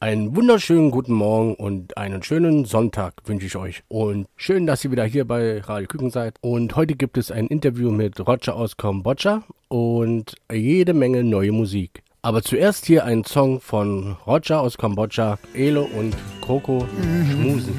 Einen 0.00 0.36
wunderschönen 0.36 0.92
guten 0.92 1.12
Morgen 1.12 1.56
und 1.56 1.96
einen 1.96 2.22
schönen 2.22 2.66
Sonntag 2.66 3.14
wünsche 3.24 3.46
ich 3.46 3.56
euch. 3.56 3.82
Und 3.88 4.28
schön, 4.36 4.64
dass 4.64 4.84
ihr 4.84 4.92
wieder 4.92 5.02
hier 5.02 5.26
bei 5.26 5.58
Radio 5.58 5.88
Küken 5.88 6.12
seid. 6.12 6.36
Und 6.40 6.76
heute 6.76 6.94
gibt 6.94 7.18
es 7.18 7.32
ein 7.32 7.48
Interview 7.48 7.90
mit 7.90 8.20
Roger 8.24 8.54
aus 8.54 8.76
Kambodscha 8.76 9.42
und 9.66 10.36
jede 10.52 10.94
Menge 10.94 11.24
neue 11.24 11.50
Musik. 11.50 12.04
Aber 12.22 12.44
zuerst 12.44 12.86
hier 12.86 13.04
ein 13.06 13.24
Song 13.24 13.60
von 13.60 14.16
Roger 14.24 14.60
aus 14.60 14.78
Kambodscha, 14.78 15.36
Elo 15.52 15.88
und 15.98 16.16
Coco 16.42 16.86
Schmusen. 17.32 17.74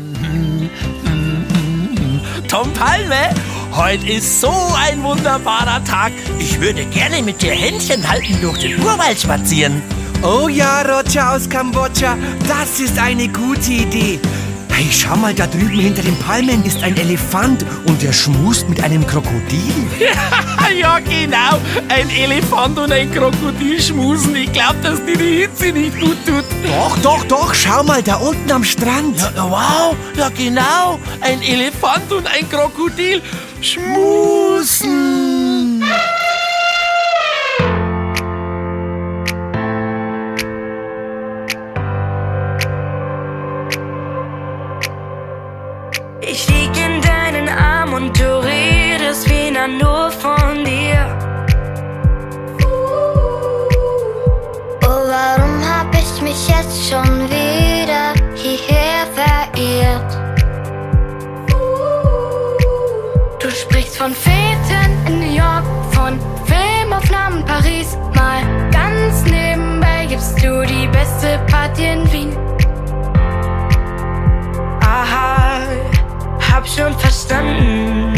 Tom 2.49 2.73
Palme, 2.73 3.33
heute 3.71 4.11
ist 4.11 4.41
so 4.41 4.51
ein 4.75 5.01
wunderbarer 5.03 5.81
Tag. 5.85 6.11
Ich 6.37 6.59
würde 6.59 6.83
gerne 6.87 7.23
mit 7.23 7.41
dir 7.41 7.53
Händchen 7.53 8.05
halten 8.09 8.41
durch 8.41 8.57
den 8.59 8.77
Urwald 8.81 9.17
spazieren. 9.17 9.81
Oh 10.21 10.49
ja, 10.49 10.81
Roger 10.81 11.33
aus 11.33 11.49
Kambodscha, 11.49 12.17
das 12.47 12.81
ist 12.81 12.99
eine 12.99 13.29
gute 13.29 13.71
Idee. 13.71 14.19
Hey, 14.69 14.87
schau 14.91 15.15
mal, 15.15 15.33
da 15.33 15.47
drüben 15.47 15.79
hinter 15.79 16.01
den 16.01 16.17
Palmen 16.19 16.63
ist 16.65 16.83
ein 16.83 16.95
Elefant 16.97 17.65
und 17.85 18.01
der 18.01 18.11
schmust 18.11 18.67
mit 18.67 18.83
einem 18.83 19.05
Krokodil. 19.07 19.73
ja, 20.79 20.99
genau. 20.99 21.59
Ein 21.87 22.09
Elefant 22.09 22.77
und 22.79 22.91
ein 22.91 23.09
Krokodil 23.13 23.81
schmusen. 23.81 24.35
Ich 24.35 24.51
glaube, 24.51 24.75
dass 24.83 25.03
dir 25.05 25.17
die 25.17 25.41
Hitze 25.41 25.71
nicht 25.71 25.97
gut 25.99 26.17
tut. 26.25 26.45
Doch, 26.65 26.97
doch, 26.99 27.23
doch, 27.25 27.53
schau 27.53 27.83
mal, 27.83 28.03
da 28.03 28.15
unten 28.15 28.51
am 28.51 28.63
Strand. 28.63 29.19
Ja, 29.19 29.49
wow, 29.49 29.95
ja 30.17 30.29
genau. 30.29 30.99
Ein 31.21 31.41
Elefant 31.41 32.11
und 32.11 32.27
ein 32.27 32.49
Krokodil 32.49 33.21
schmusen. 33.61 35.28
Und 47.99 48.17
du 48.17 48.39
redest 48.39 49.29
wieder 49.29 49.67
nur 49.67 50.09
von 50.11 50.63
dir. 50.63 51.05
Oh, 54.83 55.03
warum 55.13 55.61
hab 55.67 55.93
ich 55.93 56.21
mich 56.21 56.47
jetzt 56.47 56.89
schon 56.89 57.29
wieder 57.29 58.13
hierher 58.35 59.05
verirrt? 59.13 60.11
Du 63.39 63.51
sprichst 63.51 63.97
von 63.97 64.13
Feten 64.13 64.91
in 65.07 65.19
New 65.19 65.35
York, 65.35 65.65
von 65.91 66.19
Filmaufnahmen 66.45 67.43
Paris. 67.45 67.97
Mal 68.15 68.41
ganz 68.71 69.23
nebenbei 69.25 70.05
gibst 70.07 70.41
du 70.43 70.65
die 70.65 70.87
beste 70.87 71.39
Party 71.51 71.85
in 71.85 72.11
Wien. 72.11 72.37
Aha, 74.81 75.59
hab 76.59 76.67
schon 76.67 76.93
verstanden. 76.99 78.13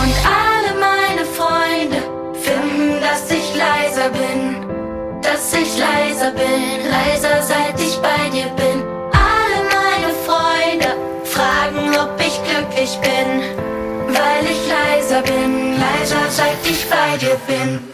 Und 0.00 0.14
alle 0.24 0.72
meine 0.80 1.24
Freunde 1.38 2.00
finden, 2.32 2.98
dass 3.02 3.30
ich 3.30 3.54
leiser 3.54 4.08
bin. 4.08 5.20
Dass 5.20 5.52
ich 5.52 5.76
leiser 5.78 6.30
bin, 6.30 6.90
leiser 6.90 7.42
seit 7.42 7.78
ich 7.78 7.98
bei 7.98 8.30
dir 8.30 8.48
bin. 8.56 8.82
Alle 9.12 9.60
meine 9.76 10.14
Freunde 10.26 10.96
fragen, 11.24 11.94
ob 12.02 12.18
ich 12.18 12.40
glücklich 12.48 12.98
bin. 13.02 13.28
Weil 14.06 14.44
ich 14.50 14.62
leiser 14.66 15.20
bin, 15.20 15.78
leiser 15.78 16.24
seit 16.30 16.64
ich 16.64 16.88
bei 16.88 17.18
dir 17.18 17.36
bin. 17.46 17.89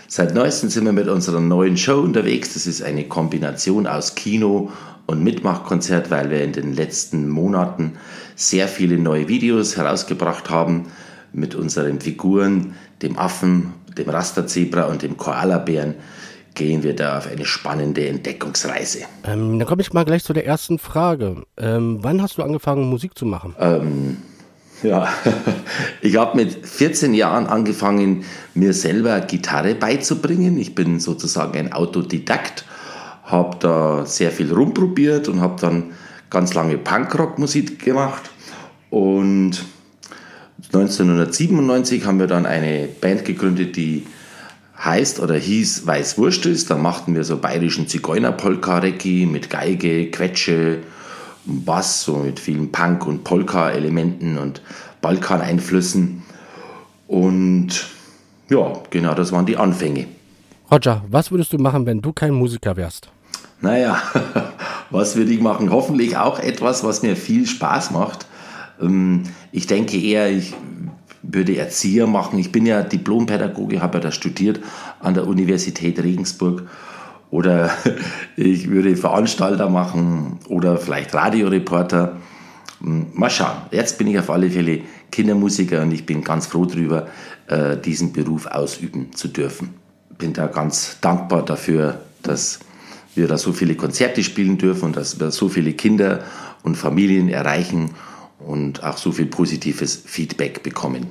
Seit 0.08 0.36
neuestem 0.36 0.70
sind 0.70 0.86
wir 0.86 0.92
mit 0.92 1.08
unserer 1.08 1.40
neuen 1.40 1.76
Show 1.76 2.02
unterwegs. 2.02 2.54
Das 2.54 2.68
ist 2.68 2.84
eine 2.84 3.06
Kombination 3.06 3.88
aus 3.88 4.14
Kino 4.14 4.72
und 5.08 5.24
Mitmachkonzert, 5.24 6.12
weil 6.12 6.30
wir 6.30 6.44
in 6.44 6.54
den 6.54 6.76
letzten 6.76 7.28
Monaten 7.28 7.94
sehr 8.36 8.68
viele 8.68 9.00
neue 9.00 9.28
Videos 9.28 9.78
herausgebracht 9.78 10.52
haben 10.52 10.92
mit 11.34 11.56
unseren 11.56 12.02
Figuren, 12.02 12.76
dem 13.02 13.18
Affen, 13.18 13.74
dem 13.98 14.10
Rasterzebra 14.10 14.84
und 14.84 15.02
dem 15.02 15.18
Koalabären 15.18 15.96
gehen 16.58 16.82
wir 16.82 16.96
da 16.96 17.20
auf 17.20 17.28
eine 17.28 17.46
spannende 17.46 18.08
Entdeckungsreise. 18.08 19.04
Ähm, 19.24 19.60
dann 19.60 19.68
komme 19.68 19.84
ich 19.84 19.94
mal 19.94 20.04
gleich 20.04 20.24
zu 20.24 20.34
der 20.34 20.46
ersten 20.46 20.80
Frage. 20.80 21.44
Ähm, 21.56 22.00
wann 22.02 22.22
hast 22.22 22.40
du 22.40 22.44
angefangen, 22.44 22.90
Musik 22.90 23.18
zu 23.18 23.26
machen? 23.28 23.56
Ähm, 23.60 24.18
ja, 24.82 25.08
ich 26.02 26.18
habe 26.18 26.36
mit 26.36 26.66
14 26.66 27.14
Jahren 27.14 27.46
angefangen, 27.46 28.26
mir 28.56 28.74
selber 28.74 29.20
Gitarre 29.22 29.76
beizubringen. 29.76 30.58
Ich 30.58 30.74
bin 30.74 31.00
sozusagen 31.00 31.56
ein 31.58 31.74
Autodidakt, 31.74 32.66
habe 33.24 33.58
da 33.60 34.06
sehr 34.06 34.32
viel 34.32 34.52
rumprobiert 34.52 35.28
und 35.28 35.42
habe 35.42 35.62
dann 35.62 35.92
ganz 36.32 36.56
lange 36.56 36.80
Punkrock-Musik 36.80 37.86
gemacht. 37.86 38.32
Und 38.90 39.64
1997 40.74 42.04
haben 42.06 42.20
wir 42.20 42.28
dann 42.28 42.48
eine 42.48 42.88
Band 43.00 43.26
gegründet, 43.26 43.76
die 43.76 44.08
heißt 44.84 45.20
oder 45.20 45.36
hieß 45.36 45.88
Weiß 45.88 46.18
Wurst 46.18 46.46
ist. 46.46 46.70
Da 46.70 46.78
machten 46.78 47.16
wir 47.16 47.24
so 47.24 47.38
bayerischen 47.38 47.88
Zigeuner-Polka-Recki 47.88 49.26
mit 49.26 49.50
Geige, 49.50 50.12
Quetsche, 50.12 50.80
Bass, 51.46 52.04
so 52.04 52.18
mit 52.18 52.40
vielen 52.40 52.72
Punk- 52.72 53.08
und 53.08 53.24
Polka-Elementen 53.24 54.38
und 54.38 54.62
Balkan-Einflüssen. 55.02 56.24
Und 57.08 57.88
ja, 58.50 58.74
genau, 58.90 59.14
das 59.14 59.32
waren 59.32 59.46
die 59.46 59.58
Anfänge. 59.58 60.08
Roger, 60.70 61.04
was 61.10 61.32
würdest 61.32 61.54
du 61.54 61.58
machen, 61.58 61.86
wenn 61.86 62.02
du 62.02 62.12
kein 62.12 62.34
Musiker 62.34 62.76
wärst? 62.76 63.10
Naja, 63.62 64.02
was 64.90 65.16
würde 65.16 65.32
ich 65.32 65.40
machen? 65.40 65.72
Hoffentlich 65.72 66.18
auch 66.18 66.40
etwas, 66.40 66.84
was 66.84 67.02
mir 67.02 67.16
viel 67.16 67.48
Spaß 67.48 67.92
macht. 67.92 68.28
Ähm, 68.82 69.24
ich 69.52 69.68
denke 69.68 69.98
eher, 69.98 70.30
ich 70.30 70.54
würde 71.22 71.58
Erzieher 71.58 72.08
machen. 72.08 72.40
Ich 72.40 72.52
bin 72.52 72.66
ja 72.66 72.82
Diplompädagoge, 72.82 73.82
habe 73.82 73.98
ja 73.98 74.06
da 74.06 74.12
studiert 74.12 74.60
an 75.00 75.14
der 75.14 75.28
Universität 75.28 76.02
Regensburg. 76.02 76.64
Oder 77.30 77.72
ich 78.36 78.70
würde 78.70 78.96
Veranstalter 78.96 79.70
machen 79.70 80.40
oder 80.48 80.78
vielleicht 80.78 81.14
Radioreporter. 81.14 82.18
Hm, 82.82 83.08
mal 83.14 83.30
schauen. 83.30 83.58
Jetzt 83.72 83.98
bin 83.98 84.08
ich 84.08 84.20
auf 84.20 84.30
alle 84.30 84.50
Fälle 84.50 84.82
Kindermusiker 85.12 85.82
und 85.82 85.92
ich 85.92 86.06
bin 86.06 86.24
ganz 86.24 86.48
froh 86.48 86.66
darüber, 86.66 87.08
äh, 87.48 87.78
diesen 87.78 88.14
Beruf 88.14 88.46
ausüben 88.46 89.14
zu 89.14 89.28
dürfen. 89.28 89.76
Bin 90.18 90.34
da 90.34 90.48
ganz 90.48 90.98
dankbar 91.02 91.44
dafür, 91.44 92.02
dass 92.24 92.60
wir 93.16 93.28
da 93.28 93.38
so 93.38 93.52
viele 93.52 93.76
Konzerte 93.76 94.24
spielen 94.24 94.58
dürfen 94.58 94.86
und 94.86 94.98
dass 94.98 95.20
wir 95.20 95.32
so 95.32 95.50
viele 95.50 95.74
Kinder 95.74 96.24
und 96.64 96.76
Familien 96.76 97.30
erreichen 97.30 97.92
und 98.40 98.84
auch 98.84 98.98
so 98.98 99.12
viel 99.12 99.26
positives 99.26 99.96
Feedback 100.06 100.64
bekommen. 100.64 101.08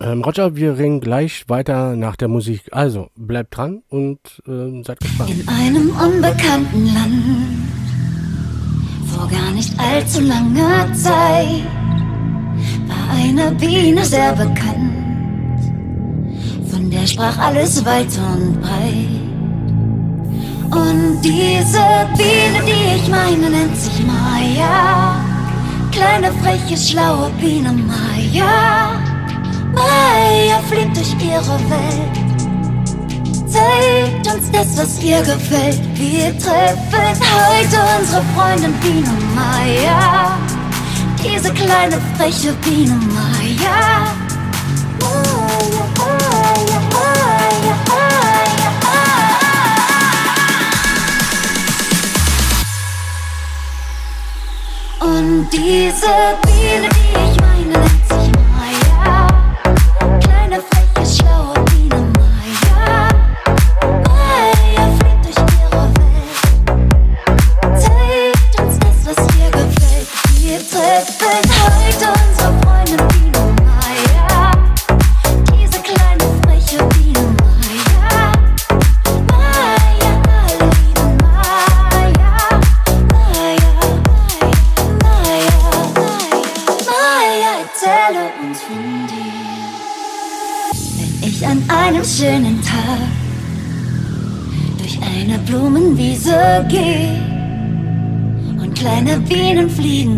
Ähm, 0.00 0.22
Roger, 0.22 0.56
wir 0.56 0.76
reden 0.76 1.00
gleich 1.00 1.48
weiter 1.48 1.96
nach 1.96 2.16
der 2.16 2.28
Musik. 2.28 2.62
Also 2.70 3.08
bleibt 3.16 3.56
dran 3.56 3.82
und 3.88 4.18
äh, 4.46 4.82
seid 4.82 5.00
gespannt. 5.00 5.30
In 5.30 5.48
einem 5.48 5.90
unbekannten 5.90 6.86
Land, 6.86 7.24
vor 9.06 9.26
gar 9.28 9.52
nicht 9.52 9.72
allzu 9.78 10.20
langer 10.20 10.92
Zeit, 10.92 11.64
war 12.86 13.16
eine 13.16 13.52
Biene 13.52 14.04
sehr 14.04 14.32
bekannt. 14.32 14.92
Von 16.70 16.90
der 16.90 17.06
sprach 17.06 17.38
alles 17.38 17.82
weit 17.86 18.08
und 18.18 18.60
breit. 18.60 19.16
Und 20.66 21.22
diese 21.22 21.78
Biene, 22.18 22.60
die 22.66 22.96
ich 22.96 23.08
meine, 23.08 23.48
nennt 23.48 23.76
sich 23.76 24.04
Maya. 24.04 25.25
Kleine, 25.96 26.30
freche, 26.42 26.76
schlaue 26.76 27.30
Biene 27.40 27.72
Maya. 27.72 29.00
Maya 29.72 30.60
fliegt 30.68 30.94
durch 30.94 31.14
ihre 31.24 31.58
Welt. 31.70 32.16
Zeigt 33.50 34.26
uns 34.26 34.50
das, 34.50 34.76
was 34.76 35.02
ihr 35.02 35.22
gefällt. 35.22 35.80
Wir 35.94 36.38
treffen 36.38 37.18
heute 37.48 37.78
unsere 37.98 38.22
Freundin 38.34 38.74
Biene 38.82 39.08
Maya. 39.34 40.38
Diese 41.24 41.50
kleine, 41.54 41.98
freche 42.18 42.52
Biene 42.62 43.00
Maya. 43.14 44.25
Maya. 55.46 55.52
Und 55.52 55.52
diese 55.52 56.06
Biene, 56.42 56.88
die 56.88 57.40
ich 57.40 57.45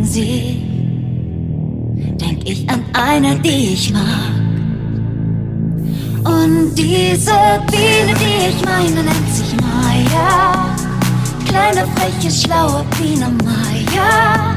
sie, 0.09 0.63
denk 2.21 2.49
ich 2.49 2.69
an 2.69 2.83
eine, 2.93 3.39
die 3.41 3.75
ich 3.75 3.93
mag. 3.93 4.03
Und 6.25 6.75
diese 6.77 7.33
Biene, 7.71 8.15
die 8.21 8.49
ich 8.51 8.65
meine, 8.65 9.03
nennt 9.03 9.35
sich 9.35 9.55
Maya. 9.61 10.75
Kleine, 11.47 11.87
freche, 11.95 12.31
schlaue 12.31 12.85
Biene 12.99 13.31
Maya. 13.45 14.57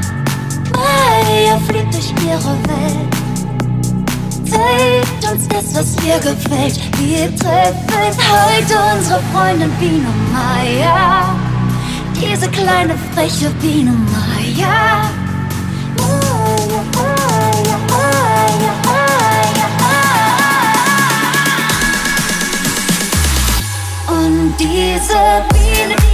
Maya 0.74 1.58
fliegt 1.68 1.94
durch 1.94 2.12
ihre 2.26 2.54
Welt. 2.68 3.12
Zeigt 4.44 5.32
uns 5.32 5.48
das, 5.48 5.74
was 5.74 6.04
ihr 6.04 6.18
gefällt. 6.18 6.78
Wir 6.98 7.34
treffen 7.36 8.24
heute 8.46 8.74
unsere 8.94 9.20
Freundin 9.32 9.70
Biene 9.78 10.12
Maya. 10.32 11.34
Diese 12.14 12.48
kleine, 12.48 12.94
freche 13.14 13.50
Biene 13.60 13.92
Maya. 13.92 14.32
Maya, 14.52 15.21
Maya. 24.64 26.11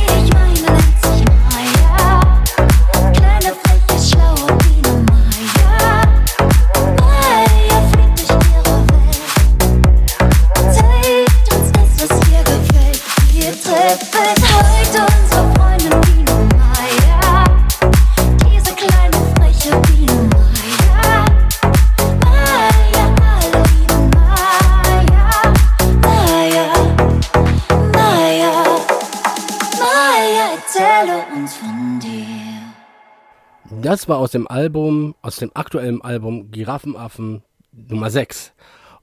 Das 33.89 34.07
war 34.07 34.19
aus 34.19 34.33
dem 34.33 34.47
Album, 34.47 35.15
aus 35.23 35.37
dem 35.37 35.51
aktuellen 35.55 36.03
Album 36.03 36.51
Giraffenaffen 36.51 37.43
Nummer 37.73 38.11
6. 38.11 38.53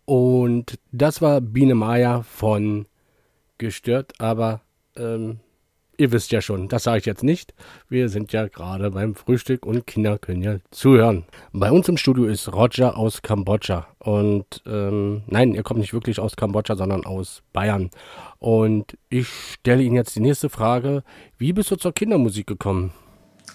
Und 0.05 0.77
das 0.91 1.23
war 1.23 1.41
Biene 1.41 1.73
Maya 1.73 2.21
von 2.21 2.85
Gestört, 3.57 4.13
aber 4.19 4.61
ähm, 4.95 5.39
ihr 5.97 6.11
wisst 6.11 6.31
ja 6.31 6.39
schon, 6.39 6.67
das 6.67 6.83
sage 6.83 6.99
ich 6.99 7.05
jetzt 7.07 7.23
nicht. 7.23 7.55
Wir 7.89 8.09
sind 8.09 8.31
ja 8.31 8.47
gerade 8.47 8.91
beim 8.91 9.15
Frühstück 9.15 9.65
und 9.65 9.87
Kinder 9.87 10.19
können 10.19 10.43
ja 10.43 10.57
zuhören. 10.69 11.25
Bei 11.51 11.71
uns 11.71 11.89
im 11.89 11.97
Studio 11.97 12.25
ist 12.25 12.53
Roger 12.53 12.95
aus 12.95 13.23
Kambodscha. 13.23 13.87
Und 13.97 14.61
ähm, 14.67 15.23
nein, 15.25 15.55
er 15.55 15.63
kommt 15.63 15.79
nicht 15.79 15.93
wirklich 15.93 16.19
aus 16.19 16.35
Kambodscha, 16.35 16.75
sondern 16.75 17.07
aus 17.07 17.41
Bayern. 17.53 17.89
Und 18.37 18.99
ich 19.09 19.29
stelle 19.29 19.81
Ihnen 19.81 19.95
jetzt 19.95 20.15
die 20.15 20.19
nächste 20.19 20.49
Frage. 20.49 21.03
Wie 21.39 21.53
bist 21.53 21.71
du 21.71 21.75
zur 21.75 21.91
Kindermusik 21.91 22.45
gekommen? 22.45 22.93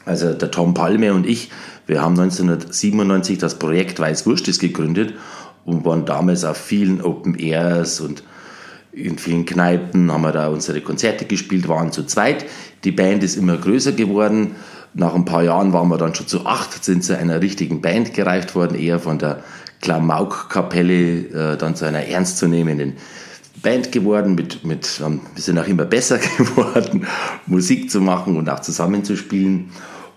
Also 0.04 0.32
der 0.32 0.50
Tom 0.50 0.74
Palme 0.74 1.12
und 1.12 1.26
ich, 1.26 1.50
wir 1.86 2.00
haben 2.00 2.18
1997 2.18 3.38
das 3.38 3.58
Projekt 3.58 3.98
Weißwurstes 4.00 4.58
gegründet 4.58 5.14
und 5.64 5.84
waren 5.84 6.04
damals 6.04 6.44
auf 6.44 6.56
vielen 6.56 7.02
Open 7.02 7.38
Airs 7.38 8.00
und 8.00 8.22
in 8.92 9.18
vielen 9.18 9.44
Kneipen 9.44 10.10
haben 10.10 10.22
wir 10.22 10.32
da 10.32 10.48
unsere 10.48 10.80
Konzerte 10.80 11.24
gespielt, 11.24 11.68
waren 11.68 11.92
zu 11.92 12.04
zweit. 12.04 12.44
Die 12.82 12.90
Band 12.90 13.22
ist 13.22 13.36
immer 13.36 13.56
größer 13.56 13.92
geworden. 13.92 14.56
Nach 14.94 15.14
ein 15.14 15.24
paar 15.24 15.44
Jahren 15.44 15.72
waren 15.72 15.88
wir 15.88 15.98
dann 15.98 16.14
schon 16.14 16.26
zu 16.26 16.44
acht, 16.46 16.82
sind 16.82 17.04
zu 17.04 17.16
einer 17.16 17.40
richtigen 17.40 17.80
Band 17.80 18.14
gereift 18.14 18.56
worden, 18.56 18.76
eher 18.76 18.98
von 18.98 19.18
der 19.18 19.44
Klamauk-Kapelle 19.80 21.52
äh, 21.52 21.56
dann 21.56 21.76
zu 21.76 21.84
einer 21.84 22.06
ernstzunehmenden 22.06 22.94
Band 23.62 23.92
geworden. 23.92 24.34
Mit, 24.34 24.64
mit, 24.64 25.00
wir 25.00 25.20
sind 25.42 25.58
auch 25.58 25.66
immer 25.66 25.84
besser 25.84 26.18
geworden, 26.38 27.06
Musik 27.46 27.90
zu 27.90 28.00
machen 28.00 28.36
und 28.36 28.48
auch 28.48 28.60
zusammenzuspielen. 28.60 29.70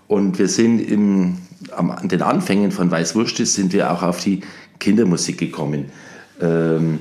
Und 0.06 0.38
wir 0.38 0.48
sind 0.48 0.80
im, 0.80 1.38
an 1.72 2.08
den 2.08 2.22
Anfängen 2.22 2.70
von 2.70 2.90
Weißwurstes 2.90 3.54
sind 3.54 3.72
wir 3.72 3.90
auch 3.90 4.02
auf 4.02 4.20
die 4.20 4.40
Kindermusik 4.78 5.38
gekommen. 5.38 5.86
Ähm, 6.40 7.00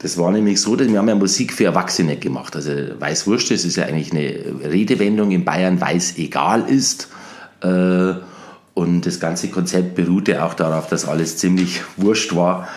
das 0.00 0.16
war 0.16 0.30
nämlich 0.30 0.60
so, 0.60 0.76
dass 0.76 0.88
wir 0.88 0.98
haben 0.98 1.08
ja 1.08 1.14
Musik 1.14 1.52
für 1.52 1.64
Erwachsene 1.64 2.16
gemacht. 2.16 2.54
Also 2.54 2.70
Weißwurst, 2.98 3.50
ist 3.50 3.76
ja 3.76 3.84
eigentlich 3.84 4.12
eine 4.12 4.70
Redewendung 4.70 5.32
in 5.32 5.44
Bayern, 5.44 5.80
weiß 5.80 6.18
egal 6.18 6.68
ist. 6.68 7.08
Äh, 7.62 8.14
und 8.74 9.06
das 9.06 9.18
ganze 9.18 9.48
Konzept 9.48 9.96
beruhte 9.96 10.44
auch 10.44 10.54
darauf, 10.54 10.86
dass 10.88 11.04
alles 11.04 11.36
ziemlich 11.36 11.82
wurscht 11.96 12.36
war. 12.36 12.68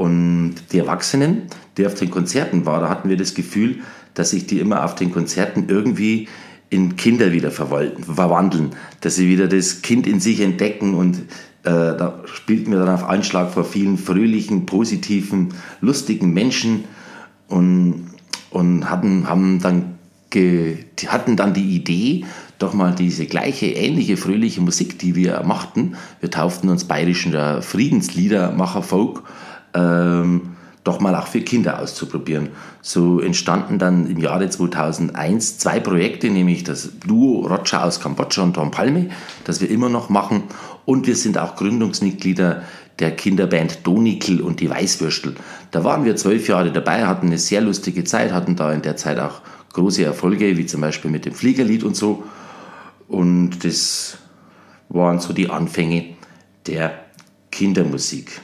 Und 0.00 0.54
die 0.72 0.78
Erwachsenen, 0.78 1.42
die 1.76 1.86
auf 1.86 1.92
den 1.92 2.10
Konzerten 2.10 2.64
waren, 2.64 2.80
da 2.80 2.88
hatten 2.88 3.10
wir 3.10 3.18
das 3.18 3.34
Gefühl, 3.34 3.80
dass 4.14 4.30
sich 4.30 4.46
die 4.46 4.58
immer 4.58 4.86
auf 4.86 4.94
den 4.94 5.12
Konzerten 5.12 5.66
irgendwie 5.68 6.26
in 6.70 6.96
Kinder 6.96 7.32
wieder 7.32 7.50
verwandeln, 7.50 8.70
dass 9.02 9.16
sie 9.16 9.28
wieder 9.28 9.46
das 9.46 9.82
Kind 9.82 10.06
in 10.06 10.18
sich 10.18 10.40
entdecken 10.40 10.94
und 10.94 11.16
äh, 11.64 11.98
da 11.98 12.22
spielten 12.24 12.70
wir 12.70 12.78
dann 12.78 12.88
auf 12.88 13.06
Anschlag 13.06 13.50
vor 13.50 13.64
vielen 13.64 13.98
fröhlichen, 13.98 14.64
positiven, 14.64 15.52
lustigen 15.82 16.32
Menschen 16.32 16.84
und, 17.48 18.06
und 18.48 18.88
hatten, 18.88 19.28
haben 19.28 19.60
dann 19.60 19.98
ge, 20.30 20.78
die 20.98 21.10
hatten 21.10 21.36
dann 21.36 21.52
die 21.52 21.76
Idee, 21.76 22.24
doch 22.58 22.72
mal 22.72 22.94
diese 22.94 23.26
gleiche, 23.26 23.66
ähnliche, 23.66 24.16
fröhliche 24.16 24.62
Musik, 24.62 24.98
die 24.98 25.14
wir 25.14 25.42
machten, 25.42 25.96
wir 26.20 26.30
tauften 26.30 26.70
uns 26.70 26.84
bayerischen 26.84 27.34
Friedensliedermacher 27.60 28.82
Folk, 28.82 29.24
ähm, 29.74 30.56
doch 30.84 31.00
mal 31.00 31.14
auch 31.14 31.26
für 31.26 31.42
Kinder 31.42 31.78
auszuprobieren. 31.80 32.50
So 32.80 33.20
entstanden 33.20 33.78
dann 33.78 34.06
im 34.06 34.18
Jahre 34.18 34.48
2001 34.48 35.58
zwei 35.58 35.78
Projekte, 35.78 36.30
nämlich 36.30 36.64
das 36.64 36.90
Duo 37.06 37.46
Roger 37.46 37.84
aus 37.84 38.00
Kambodscha 38.00 38.42
und 38.42 38.54
Tom 38.54 38.70
Palme, 38.70 39.10
das 39.44 39.60
wir 39.60 39.70
immer 39.70 39.88
noch 39.88 40.08
machen 40.08 40.44
und 40.86 41.06
wir 41.06 41.16
sind 41.16 41.38
auch 41.38 41.56
Gründungsmitglieder 41.56 42.62
der 42.98 43.16
Kinderband 43.16 43.86
Donikel 43.86 44.40
und 44.40 44.60
die 44.60 44.70
Weißwürstel. 44.70 45.34
Da 45.70 45.84
waren 45.84 46.04
wir 46.04 46.16
zwölf 46.16 46.48
Jahre 46.48 46.72
dabei, 46.72 47.06
hatten 47.06 47.26
eine 47.26 47.38
sehr 47.38 47.60
lustige 47.60 48.04
Zeit, 48.04 48.32
hatten 48.32 48.56
da 48.56 48.72
in 48.72 48.82
der 48.82 48.96
Zeit 48.96 49.18
auch 49.18 49.42
große 49.72 50.04
Erfolge, 50.04 50.56
wie 50.56 50.66
zum 50.66 50.80
Beispiel 50.80 51.10
mit 51.10 51.24
dem 51.24 51.34
Fliegerlied 51.34 51.84
und 51.84 51.96
so. 51.96 52.24
Und 53.08 53.64
das 53.64 54.18
waren 54.88 55.18
so 55.18 55.32
die 55.32 55.50
Anfänge 55.50 56.16
der 56.66 56.92
Kindermusik. 57.50 58.40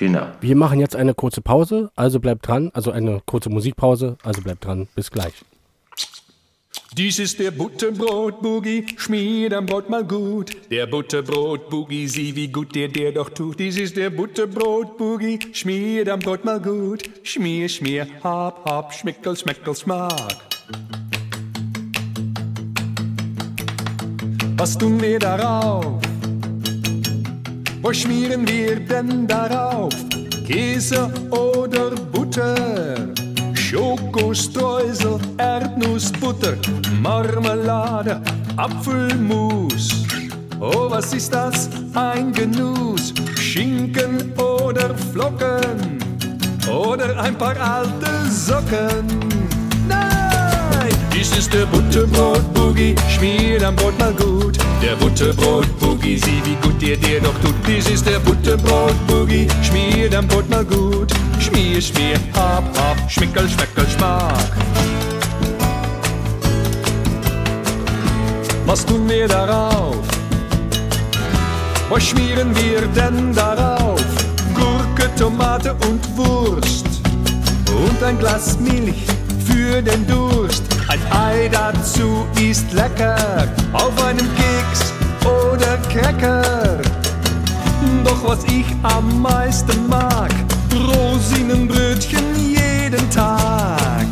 Genau. 0.00 0.28
Wir 0.40 0.56
machen 0.56 0.80
jetzt 0.80 0.96
eine 0.96 1.12
kurze 1.12 1.42
Pause, 1.42 1.90
also 1.94 2.20
bleibt 2.20 2.48
dran, 2.48 2.70
also 2.72 2.90
eine 2.90 3.20
kurze 3.26 3.50
Musikpause, 3.50 4.16
also 4.22 4.40
bleibt 4.40 4.64
dran, 4.64 4.88
bis 4.94 5.10
gleich. 5.10 5.34
Dies 6.96 7.18
ist 7.18 7.38
der 7.38 7.50
Butterbrot-Boogie, 7.50 8.86
schmier 8.96 9.54
am 9.58 9.66
Brot 9.66 9.90
mal 9.90 10.02
gut. 10.02 10.56
Der 10.70 10.86
Butterbrot-Boogie, 10.86 12.08
sieh 12.08 12.34
wie 12.34 12.48
gut 12.48 12.74
der 12.74 12.88
der 12.88 13.12
doch 13.12 13.28
tut. 13.28 13.60
Dies 13.60 13.76
ist 13.78 13.94
der 13.98 14.08
Butterbrot-Boogie, 14.08 15.38
schmier 15.52 16.10
am 16.10 16.20
Brot 16.20 16.46
mal 16.46 16.60
gut. 16.60 17.02
Schmier, 17.22 17.68
schmier, 17.68 18.06
hab, 18.24 18.64
hab, 18.64 18.94
schmeckel, 18.94 19.36
schmeckel, 19.36 19.76
schmack. 19.76 20.34
Was 24.56 24.78
tun 24.78 24.98
wir 25.02 25.18
darauf? 25.18 26.00
Was 27.82 27.96
schmieren 27.96 28.46
wir 28.46 28.78
denn 28.78 29.26
darauf? 29.26 29.94
Käse 30.46 31.10
oder 31.30 31.90
Butter? 32.12 33.08
Schokostreusel, 33.54 35.18
Erdnussbutter, 35.38 36.56
Marmelade, 37.00 38.20
Apfelmus. 38.56 40.04
Oh, 40.60 40.90
was 40.90 41.14
ist 41.14 41.32
das? 41.32 41.70
Ein 41.94 42.32
Genuss. 42.32 43.14
Schinken 43.38 44.32
oder 44.38 44.94
Flocken 45.12 45.98
oder 46.70 47.18
ein 47.18 47.36
paar 47.36 47.58
alte 47.58 48.30
Socken. 48.30 49.06
Nein, 49.88 50.92
dies 51.14 51.36
ist 51.36 51.52
der 51.54 51.64
Butterbrot-Boogie, 51.66 52.94
schmier 53.08 53.66
am 53.66 53.74
Brot 53.74 53.98
mal 53.98 54.12
gut. 54.12 54.59
Der 54.82 54.96
Butterbrot-Boogie, 54.96 56.16
sieh 56.16 56.40
wie 56.44 56.56
gut 56.62 56.80
dir 56.80 56.96
der 56.96 57.20
doch 57.20 57.38
tut. 57.42 57.54
Dies 57.66 57.88
ist 57.90 58.06
der 58.06 58.18
Butterbrot-Boogie, 58.20 59.46
schmier 59.62 60.16
am 60.18 60.26
Brot 60.26 60.48
mal 60.48 60.64
gut. 60.64 61.12
Schmier, 61.38 61.80
schmier, 61.82 62.18
hab, 62.34 62.64
hab, 62.78 63.10
schmickel, 63.10 63.48
schmeckel, 63.48 63.86
schmack. 63.88 64.50
Was 68.64 68.86
tun 68.86 69.08
wir 69.08 69.28
darauf? 69.28 69.96
Was 71.90 72.04
schmieren 72.04 72.54
wir 72.56 72.82
denn 72.94 73.34
darauf? 73.34 74.00
Gurke, 74.54 75.14
Tomate 75.18 75.74
und 75.88 76.16
Wurst 76.16 76.86
und 77.66 78.02
ein 78.02 78.18
Glas 78.18 78.58
Milch 78.60 79.04
für 79.44 79.82
den 79.82 80.06
Durst. 80.06 80.79
Ein 80.90 81.00
Ei 81.12 81.48
dazu 81.48 82.26
ist 82.42 82.72
lecker 82.72 83.46
auf 83.72 83.96
einem 84.02 84.26
Keks 84.34 84.92
oder 85.24 85.76
Cracker. 85.88 86.80
Doch 88.04 88.24
was 88.24 88.42
ich 88.46 88.66
am 88.82 89.22
meisten 89.22 89.88
mag, 89.88 90.32
Rosinenbrötchen 90.74 92.34
jeden 92.34 93.08
Tag. 93.08 94.04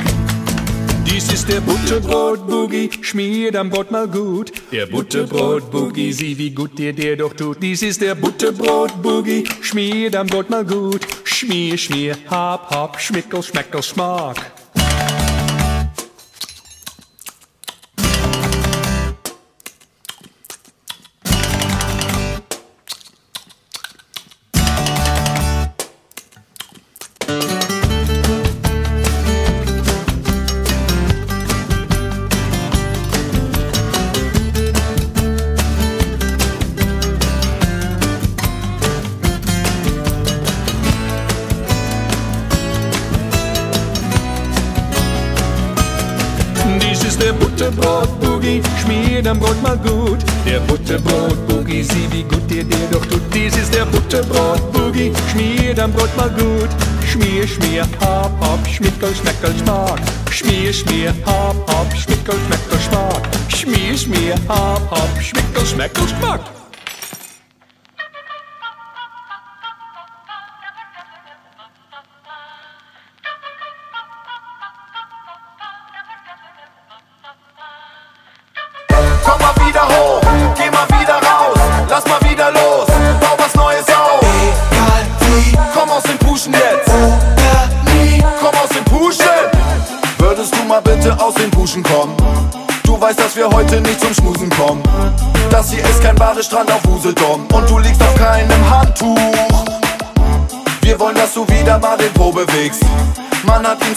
Dies 1.04 1.32
ist 1.32 1.48
der 1.48 1.60
Butterbrot-Boogie, 1.62 2.90
schmier 3.00 3.58
am 3.58 3.70
Brot 3.70 3.90
mal 3.90 4.06
gut. 4.06 4.52
Der 4.70 4.86
Butterbrot-Boogie, 4.86 6.12
sieh 6.12 6.38
wie 6.38 6.50
gut 6.50 6.78
dir 6.78 6.92
der 6.92 7.16
doch 7.16 7.34
tut. 7.34 7.60
Dies 7.60 7.82
ist 7.82 8.02
der 8.02 8.14
Butterbrot-Boogie, 8.14 9.48
schmier 9.62 10.14
am 10.14 10.28
Brot 10.28 10.48
mal 10.48 10.64
gut. 10.64 11.00
Schmier, 11.24 11.76
schmier, 11.76 12.16
hab, 12.30 12.70
hab, 12.70 13.00
schmickel, 13.00 13.42
schmeckel, 13.42 13.82
schmack. 13.82 14.57
Am 55.88 55.94
Brot 55.94 56.16
mal 56.16 56.30
gut. 56.30 56.68
Schmier, 57.06 57.46
schmier, 57.46 57.86
hab, 58.00 58.32
hab, 58.40 58.66
schmickel, 58.66 59.14
schmeckel, 59.14 59.54
schmack. 59.58 60.00
Schmier, 60.30 60.72
schmier, 60.72 61.14
hab, 61.24 61.56
hab, 61.68 61.96
schmickel, 61.96 62.34
schmeckel, 62.46 62.78
schmack. 62.80 63.22
Schmier, 63.48 63.96
schmier, 63.96 64.34
hab, 64.48 64.90
hab, 64.90 65.22
schmickel, 65.22 65.66
schmeckel, 65.66 66.08
schmack. 66.08 66.57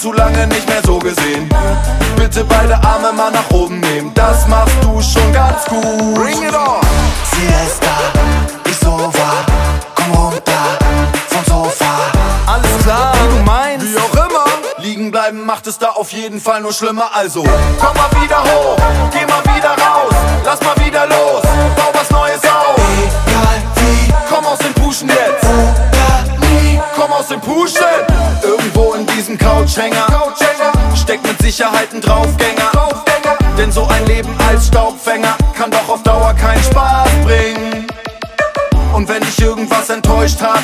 Zu 0.01 0.11
lange 0.13 0.47
nicht 0.47 0.67
mehr 0.67 0.81
so 0.83 0.97
gesehen. 0.97 1.47
Bitte 2.15 2.43
beide 2.45 2.73
Arme 2.73 3.13
mal 3.13 3.29
nach 3.29 3.47
oben 3.51 3.79
nehmen, 3.81 4.11
das 4.15 4.47
machst 4.47 4.75
du 4.81 4.99
schon 4.99 5.31
ganz 5.31 5.63
gut. 5.65 6.15
Bring 6.15 6.41
it 6.41 6.55
on! 6.55 6.81
Siesta, 7.29 7.91
ich 8.65 8.77
so 8.77 8.97
war, 8.97 9.45
komm 9.93 10.11
runter 10.15 10.79
vom 11.27 11.45
Sofa. 11.45 11.85
Alles 12.47 12.83
klar, 12.83 13.13
wie 13.13 13.37
du 13.37 13.43
meinst, 13.43 13.85
wie 13.85 13.97
auch 13.99 14.25
immer. 14.25 14.45
Liegen 14.79 15.11
bleiben 15.11 15.45
macht 15.45 15.67
es 15.67 15.77
da 15.77 15.89
auf 15.89 16.11
jeden 16.11 16.41
Fall 16.41 16.61
nur 16.61 16.73
schlimmer. 16.73 17.11
Also, 17.13 17.43
komm 17.43 17.95
mal 17.95 18.23
wieder 18.23 18.41
hoch, 18.41 18.77
geh 19.11 19.25
mal 19.27 19.55
wieder 19.55 19.69
raus, 19.69 20.15
lass 20.43 20.61
mal 20.61 20.75
wieder 20.83 21.05
los, 21.05 21.43
bau 21.75 21.91
was 21.93 22.09
Neues 22.09 22.41
auf. 22.45 22.75
Egal 23.27 23.61
wie 23.75 24.13
Komm 24.33 24.45
aus 24.45 24.57
dem 24.57 24.73
Puschen 24.73 25.09
jetzt, 25.09 25.41
komm 25.41 26.00
aus 27.21 27.27
dem 27.27 27.41
Puschen. 27.41 27.85
Irgendwo 28.41 28.93
in 28.93 29.05
diesem 29.05 29.37
Couchhänger 29.37 30.07
steckt 30.95 31.25
mit 31.27 31.39
Sicherheit 31.41 31.93
ein 31.93 32.01
Draufgänger. 32.01 32.71
Denn 33.57 33.71
so 33.71 33.85
ein 33.87 34.05
Leben 34.07 34.29
als 34.49 34.67
Staubfänger 34.67 35.35
kann 35.55 35.69
doch 35.69 35.87
auf 35.87 36.01
Dauer 36.03 36.33
keinen 36.33 36.63
Spaß 36.63 37.09
bringen. 37.23 37.87
Und 38.93 39.07
wenn 39.07 39.21
dich 39.21 39.39
irgendwas 39.39 39.89
enttäuscht 39.89 40.41
hat, 40.41 40.63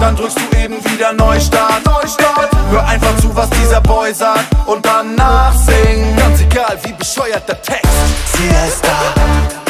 dann 0.00 0.16
drückst 0.16 0.38
du 0.38 0.58
eben 0.58 0.84
wieder 0.84 1.12
Neustart. 1.12 1.82
Hör 2.70 2.86
einfach 2.86 3.16
zu, 3.18 3.34
was 3.34 3.48
dieser 3.50 3.80
Boy 3.80 4.12
sagt 4.12 4.46
und 4.66 4.84
danach 4.84 5.54
sing. 5.54 6.16
Ganz 6.16 6.40
egal, 6.40 6.78
wie 6.82 6.92
bescheuert 6.92 7.48
der 7.48 7.62
Text. 7.62 7.88
Siesta, 8.32 8.96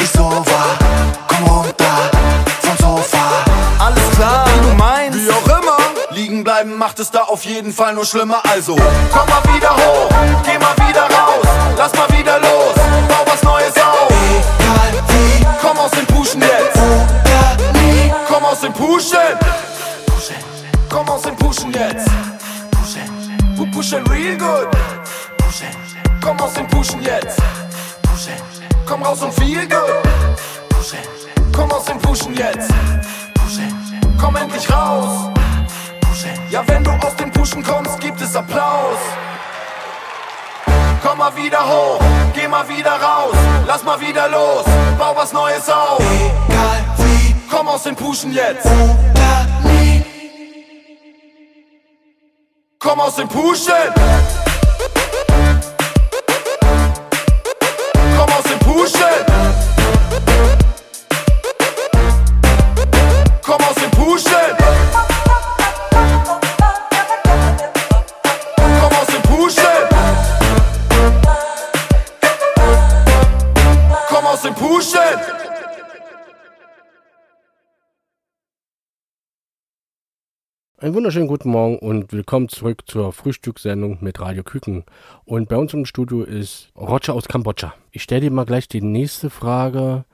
macht 6.91 6.99
es 6.99 7.09
da 7.09 7.21
auf 7.21 7.45
jeden 7.45 7.71
Fall 7.71 7.93
nur 7.93 8.05
schlimmer. 8.05 8.41
Also, 8.51 8.75
komm 8.75 9.29
mal 9.29 9.41
wieder 9.55 9.69
hoch, 9.69 10.09
geh 10.43 10.57
mal 10.57 10.75
wieder 10.89 11.03
raus, 11.03 11.47
lass 11.77 11.93
mal 11.93 12.09
wieder 12.09 12.37
los, 12.39 12.73
bau 13.07 13.23
was 13.25 13.41
Neues 13.43 13.73
auf. 13.77 14.09
Egal 14.59 15.03
wie 15.07 15.45
Komm 15.61 15.77
aus 15.77 15.91
dem 15.91 16.05
Puschen 16.07 16.41
jetzt, 16.41 16.75
oder 16.75 17.79
nie, 17.79 18.11
komm 18.27 18.43
aus 18.43 18.59
dem 18.59 18.73
Puschen. 18.73 19.17
Komm 20.89 21.07
aus 21.07 21.21
dem 21.21 21.35
Puschen 21.37 21.71
jetzt. 21.71 22.07
Pu- 23.57 23.71
Pushen 23.71 24.05
real 24.07 24.37
good. 24.37 24.67
Komm 26.21 26.41
aus 26.41 26.53
dem 26.55 26.67
Puschen 26.67 27.01
jetzt. 27.03 27.37
Komm 28.85 29.01
raus 29.03 29.21
und 29.21 29.33
feel 29.33 29.65
good. 29.65 30.03
Komm 31.55 31.71
aus 31.71 31.85
dem 31.85 31.97
Puschen 31.99 32.35
jetzt. 32.35 32.69
Komm 34.19 34.35
endlich 34.35 34.69
raus. 34.69 35.31
Ja, 36.49 36.61
wenn 36.67 36.83
du 36.83 36.91
aus 36.91 37.15
dem 37.15 37.31
Puschen 37.31 37.63
kommst, 37.63 37.99
gibt 37.99 38.19
es 38.21 38.35
Applaus. 38.35 38.97
Komm 41.03 41.17
mal 41.17 41.35
wieder 41.35 41.65
hoch, 41.65 41.99
geh 42.33 42.47
mal 42.47 42.67
wieder 42.67 42.91
raus, 42.91 43.33
lass 43.65 43.83
mal 43.83 43.99
wieder 44.01 44.27
los, 44.29 44.65
bau 44.99 45.15
was 45.15 45.33
Neues 45.33 45.67
auf. 45.69 45.99
egal 45.99 46.85
wie 46.97 47.35
Komm 47.49 47.67
aus 47.69 47.83
dem 47.83 47.95
Puschen 47.95 48.31
jetzt, 48.33 48.65
oder 48.65 49.47
nie. 49.63 50.05
komm 52.77 52.99
aus 52.99 53.15
dem 53.15 53.27
Puschen. 53.27 53.73
Komm 58.17 58.29
aus 58.33 58.43
dem 58.43 58.59
Puschen. 58.59 59.20
Einen 80.81 80.95
wunderschönen 80.95 81.27
guten 81.27 81.51
Morgen 81.51 81.77
und 81.77 82.11
willkommen 82.11 82.49
zurück 82.49 82.81
zur 82.87 83.13
Frühstückssendung 83.13 83.99
mit 84.01 84.19
Radio 84.19 84.41
Küken. 84.41 84.83
Und 85.25 85.47
bei 85.47 85.55
uns 85.55 85.75
im 85.75 85.85
Studio 85.85 86.23
ist 86.23 86.69
Roger 86.75 87.13
aus 87.13 87.27
Kambodscha. 87.27 87.75
Ich 87.91 88.01
stelle 88.01 88.21
dir 88.21 88.31
mal 88.31 88.47
gleich 88.47 88.67
die 88.67 88.81
nächste 88.81 89.29
Frage. 89.29 90.05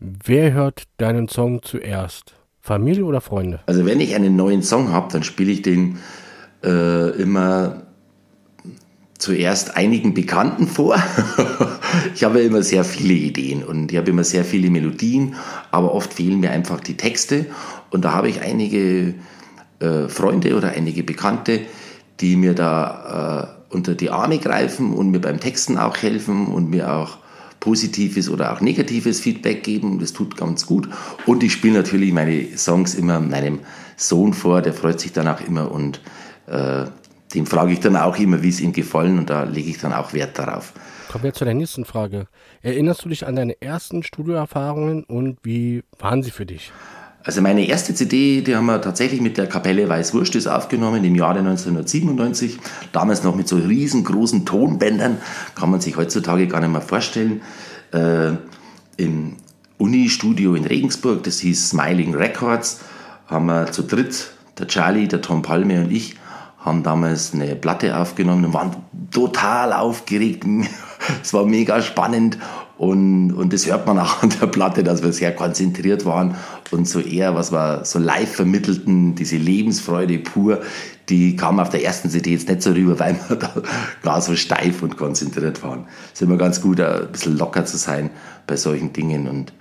Wer 0.00 0.52
hört 0.52 0.82
deinen 0.98 1.28
Song 1.28 1.62
zuerst? 1.62 2.34
Familie 2.60 3.06
oder 3.06 3.22
Freunde? 3.22 3.60
Also 3.64 3.86
wenn 3.86 4.00
ich 4.00 4.14
einen 4.14 4.36
neuen 4.36 4.62
Song 4.62 4.92
habe, 4.92 5.10
dann 5.10 5.22
spiele 5.22 5.50
ich 5.50 5.62
den 5.62 5.96
äh, 6.62 7.08
immer 7.12 7.84
zuerst 9.16 9.78
einigen 9.78 10.12
Bekannten 10.12 10.66
vor. 10.66 11.02
ich 12.14 12.22
habe 12.22 12.40
immer 12.40 12.62
sehr 12.62 12.84
viele 12.84 13.14
Ideen 13.14 13.64
und 13.64 13.90
ich 13.90 13.96
habe 13.96 14.10
immer 14.10 14.24
sehr 14.24 14.44
viele 14.44 14.68
Melodien, 14.68 15.36
aber 15.70 15.94
oft 15.94 16.12
fehlen 16.12 16.40
mir 16.40 16.50
einfach 16.50 16.80
die 16.80 16.98
Texte 16.98 17.46
und 17.88 18.04
da 18.04 18.12
habe 18.12 18.28
ich 18.28 18.42
einige 18.42 19.14
äh, 19.82 20.08
Freunde 20.08 20.56
oder 20.56 20.68
einige 20.70 21.02
Bekannte, 21.02 21.60
die 22.20 22.36
mir 22.36 22.54
da 22.54 23.58
äh, 23.70 23.74
unter 23.74 23.94
die 23.94 24.10
Arme 24.10 24.38
greifen 24.38 24.94
und 24.94 25.10
mir 25.10 25.20
beim 25.20 25.40
Texten 25.40 25.76
auch 25.76 25.96
helfen 25.96 26.46
und 26.46 26.70
mir 26.70 26.92
auch 26.92 27.18
positives 27.58 28.28
oder 28.28 28.52
auch 28.52 28.60
negatives 28.60 29.20
Feedback 29.20 29.62
geben. 29.62 29.98
Das 29.98 30.12
tut 30.12 30.36
ganz 30.36 30.66
gut. 30.66 30.88
Und 31.26 31.42
ich 31.42 31.52
spiele 31.52 31.78
natürlich 31.78 32.12
meine 32.12 32.56
Songs 32.56 32.94
immer 32.94 33.20
meinem 33.20 33.60
Sohn 33.96 34.34
vor, 34.34 34.62
der 34.62 34.72
freut 34.72 35.00
sich 35.00 35.12
dann 35.12 35.28
auch 35.28 35.40
immer 35.40 35.70
und 35.70 36.00
äh, 36.46 36.84
dem 37.34 37.46
frage 37.46 37.72
ich 37.72 37.80
dann 37.80 37.96
auch 37.96 38.18
immer, 38.18 38.42
wie 38.42 38.50
es 38.50 38.60
ihm 38.60 38.72
gefallen 38.72 39.18
und 39.18 39.30
da 39.30 39.44
lege 39.44 39.70
ich 39.70 39.78
dann 39.78 39.92
auch 39.92 40.12
Wert 40.12 40.38
darauf. 40.38 40.74
Kommen 41.10 41.24
wir 41.24 41.32
zu 41.32 41.44
der 41.44 41.54
nächsten 41.54 41.84
Frage. 41.84 42.26
Erinnerst 42.62 43.04
du 43.04 43.08
dich 43.08 43.26
an 43.26 43.36
deine 43.36 43.60
ersten 43.60 44.02
Studioerfahrungen 44.02 45.04
und 45.04 45.38
wie 45.42 45.82
waren 45.98 46.22
sie 46.22 46.30
für 46.30 46.46
dich? 46.46 46.72
Also 47.24 47.40
meine 47.40 47.66
erste 47.66 47.94
CD, 47.94 48.42
die 48.42 48.56
haben 48.56 48.66
wir 48.66 48.80
tatsächlich 48.80 49.20
mit 49.20 49.38
der 49.38 49.46
Kapelle 49.46 49.88
Weißwurst 49.88 50.34
ist 50.34 50.48
aufgenommen 50.48 51.04
im 51.04 51.14
Jahre 51.14 51.38
1997. 51.38 52.58
Damals 52.90 53.22
noch 53.22 53.36
mit 53.36 53.46
so 53.46 53.56
riesengroßen 53.56 54.44
Tonbändern, 54.44 55.18
kann 55.54 55.70
man 55.70 55.80
sich 55.80 55.96
heutzutage 55.96 56.48
gar 56.48 56.60
nicht 56.60 56.72
mehr 56.72 56.80
vorstellen. 56.80 57.40
Äh, 57.92 58.32
Im 58.96 59.36
Uni-Studio 59.78 60.54
in 60.54 60.64
Regensburg, 60.64 61.22
das 61.22 61.38
hieß 61.38 61.70
Smiling 61.70 62.14
Records, 62.14 62.80
haben 63.26 63.46
wir 63.46 63.70
zu 63.70 63.82
dritt, 63.82 64.32
der 64.58 64.66
Charlie, 64.66 65.06
der 65.06 65.22
Tom 65.22 65.42
Palme 65.42 65.80
und 65.80 65.92
ich, 65.92 66.16
haben 66.58 66.82
damals 66.82 67.34
eine 67.34 67.56
Platte 67.56 67.96
aufgenommen 67.96 68.44
und 68.46 68.54
waren 68.54 68.76
total 69.10 69.72
aufgeregt. 69.72 70.44
Es 71.20 71.34
war 71.34 71.44
mega 71.44 71.82
spannend 71.82 72.38
und, 72.78 73.32
und 73.32 73.52
das 73.52 73.66
hört 73.66 73.86
man 73.86 73.98
auch 73.98 74.22
an 74.22 74.30
der 74.40 74.46
Platte, 74.46 74.82
dass 74.82 75.02
wir 75.02 75.12
sehr 75.12 75.34
konzentriert 75.34 76.04
waren 76.04 76.36
und 76.70 76.88
so 76.88 77.00
eher, 77.00 77.34
was 77.34 77.52
wir 77.52 77.84
so 77.84 77.98
live 77.98 78.34
vermittelten, 78.34 79.14
diese 79.14 79.36
Lebensfreude 79.36 80.18
pur, 80.18 80.60
die 81.08 81.36
kam 81.36 81.60
auf 81.60 81.68
der 81.68 81.84
ersten 81.84 82.08
CD 82.10 82.32
jetzt 82.32 82.48
nicht 82.48 82.62
so 82.62 82.70
rüber, 82.72 82.98
weil 82.98 83.16
wir 83.28 83.36
da 83.36 83.52
gar 84.02 84.20
so 84.20 84.34
steif 84.36 84.82
und 84.82 84.96
konzentriert 84.96 85.62
waren. 85.62 85.86
Es 86.06 86.20
ist 86.20 86.26
immer 86.26 86.38
ganz 86.38 86.60
gut, 86.60 86.80
ein 86.80 87.12
bisschen 87.12 87.36
locker 87.36 87.64
zu 87.64 87.76
sein 87.76 88.10
bei 88.46 88.56
solchen 88.56 88.92
Dingen 88.92 89.28
und 89.28 89.52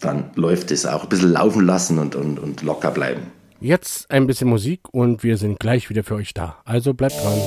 dann 0.00 0.30
läuft 0.34 0.70
es 0.70 0.86
auch 0.86 1.04
ein 1.04 1.08
bisschen 1.08 1.32
laufen 1.32 1.64
lassen 1.64 1.98
und, 1.98 2.14
und, 2.14 2.38
und 2.38 2.62
locker 2.62 2.90
bleiben. 2.90 3.22
Jetzt 3.60 4.10
ein 4.10 4.26
bisschen 4.26 4.48
Musik 4.48 4.80
und 4.92 5.22
wir 5.22 5.38
sind 5.38 5.58
gleich 5.58 5.88
wieder 5.88 6.04
für 6.04 6.16
euch 6.16 6.34
da. 6.34 6.56
Also 6.64 6.92
bleibt 6.92 7.14
dran. 7.14 7.38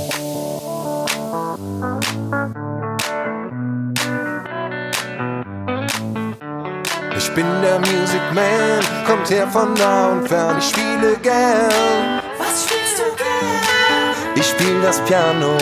Ich 7.17 7.31
bin 7.31 7.47
der 7.63 7.79
Music 7.79 8.21
Man, 8.31 8.79
kommt 9.07 9.29
her 9.31 9.47
von 9.47 9.73
nah 9.73 10.09
und 10.09 10.27
fern, 10.27 10.57
ich 10.59 10.69
spiele 10.69 11.17
gern. 11.23 12.21
Was 12.37 12.63
spielst 12.63 12.99
du 12.99 13.15
gern? 13.17 14.35
Ich 14.35 14.45
spiel 14.45 14.79
das 14.83 14.99
Piano. 15.01 15.57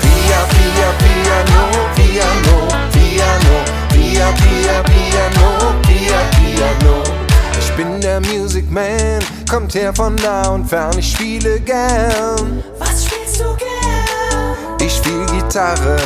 Pia, 0.00 0.40
Pia, 0.52 0.88
Piano, 1.02 1.60
Piano, 1.94 2.56
Piano, 2.92 3.56
Pia, 3.90 4.32
Pia, 4.32 4.82
Piano, 4.82 5.74
Pia, 5.82 6.18
Piano. 6.38 7.02
Ich 7.58 7.70
bin 7.72 8.00
der 8.00 8.20
Music 8.20 8.70
Man, 8.70 9.20
kommt 9.50 9.74
her 9.74 9.92
von 9.94 10.14
nah 10.16 10.48
und 10.48 10.66
fern, 10.66 10.98
ich 10.98 11.12
spiele 11.12 11.60
gern. 11.60 12.64
Was 12.78 13.04
spielst 13.04 13.40
du 13.40 13.54
gern? 13.56 14.78
Ich 14.80 14.96
spiel 14.96 15.26
Gitarre. 15.26 15.96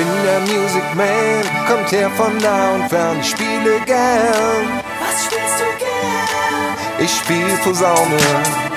Bin 0.00 0.22
der 0.24 0.40
Music 0.40 0.82
Man, 0.94 1.66
kommt 1.68 1.92
nah 2.42 2.72
und 2.74 2.88
fern, 2.88 3.18
ich 3.20 3.30
spiele 3.30 3.80
gern. 3.84 4.64
Was 5.00 5.24
spielst 5.26 5.60
du 5.60 5.68
gern? 5.78 7.04
Ich 7.04 7.10
spiel 7.10 7.58
Posaune. 7.62 8.69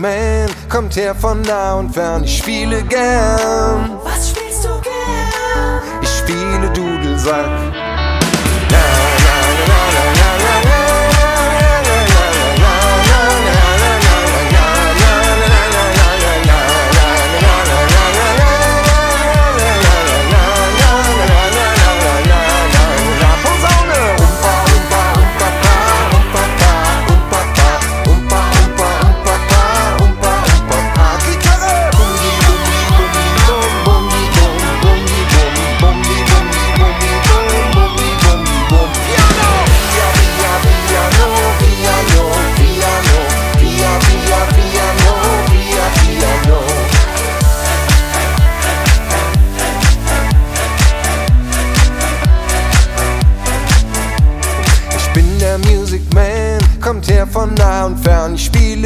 Man, 0.00 0.48
kommt 0.70 0.96
her 0.96 1.14
von 1.14 1.42
nah 1.42 1.74
und 1.74 1.92
fern, 1.92 2.24
ich 2.24 2.38
spiele 2.38 2.82
gern. 2.84 3.98
Was 4.02 4.30
spielst 4.30 4.64
du 4.64 4.70
gern? 4.80 5.82
Ich 6.00 6.08
spiele 6.08 6.70
Dudelsack. 6.72 7.89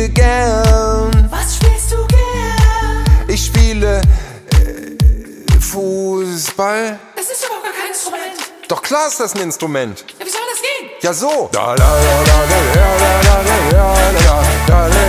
Spiele 0.05 0.09
gern. 0.09 1.29
Was 1.31 1.57
spielst 1.57 1.93
du 1.93 1.97
gern? 2.07 3.29
Ich 3.29 3.47
spiele 3.47 4.01
äh, 4.01 5.61
Fußball. 5.61 6.99
Das 7.17 7.31
ist 7.31 7.45
überhaupt 7.45 7.65
gar 7.65 7.73
kein 7.73 7.89
Instrument. 7.89 8.69
Doch 8.69 8.83
klar 8.83 9.09
ist 9.09 9.21
das 9.21 9.35
ein 9.35 9.41
Instrument. 9.41 10.05
Ja, 10.19 10.27
wie 10.27 10.31
soll 10.31 10.41
das 10.51 10.61
gehen? 10.61 10.91
Ja 11.01 11.13
so. 11.13 11.49
Da, 11.53 11.75
da, 11.75 11.85
da, 11.85 12.25
da, 12.25 12.47
da, 12.47 12.65
da, 12.65 12.83
da, 12.99 13.23
da, 13.23 13.43
da, 13.43 13.45
da, 13.45 13.71
da, 13.71 14.13
da, 14.13 14.43
da, 14.67 14.89
da, 14.89 15.04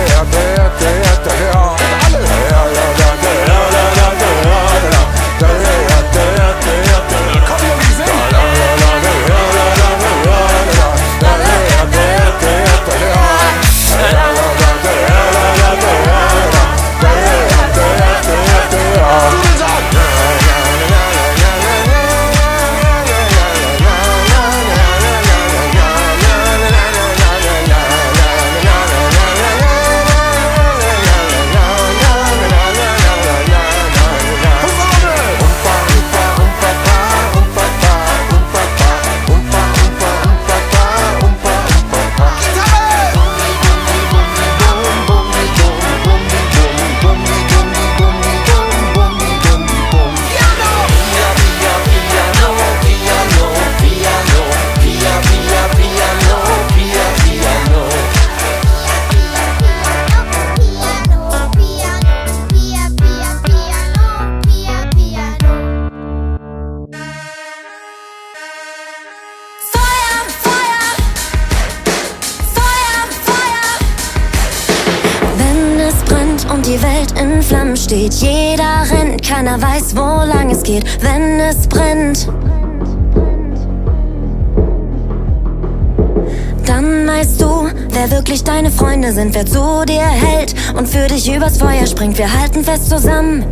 dich 91.16 91.34
übers 91.34 91.56
Feuer 91.56 91.86
springt. 91.86 92.18
Wir 92.18 92.30
halten 92.30 92.62
fest 92.62 92.90
zusammen, 92.90 93.44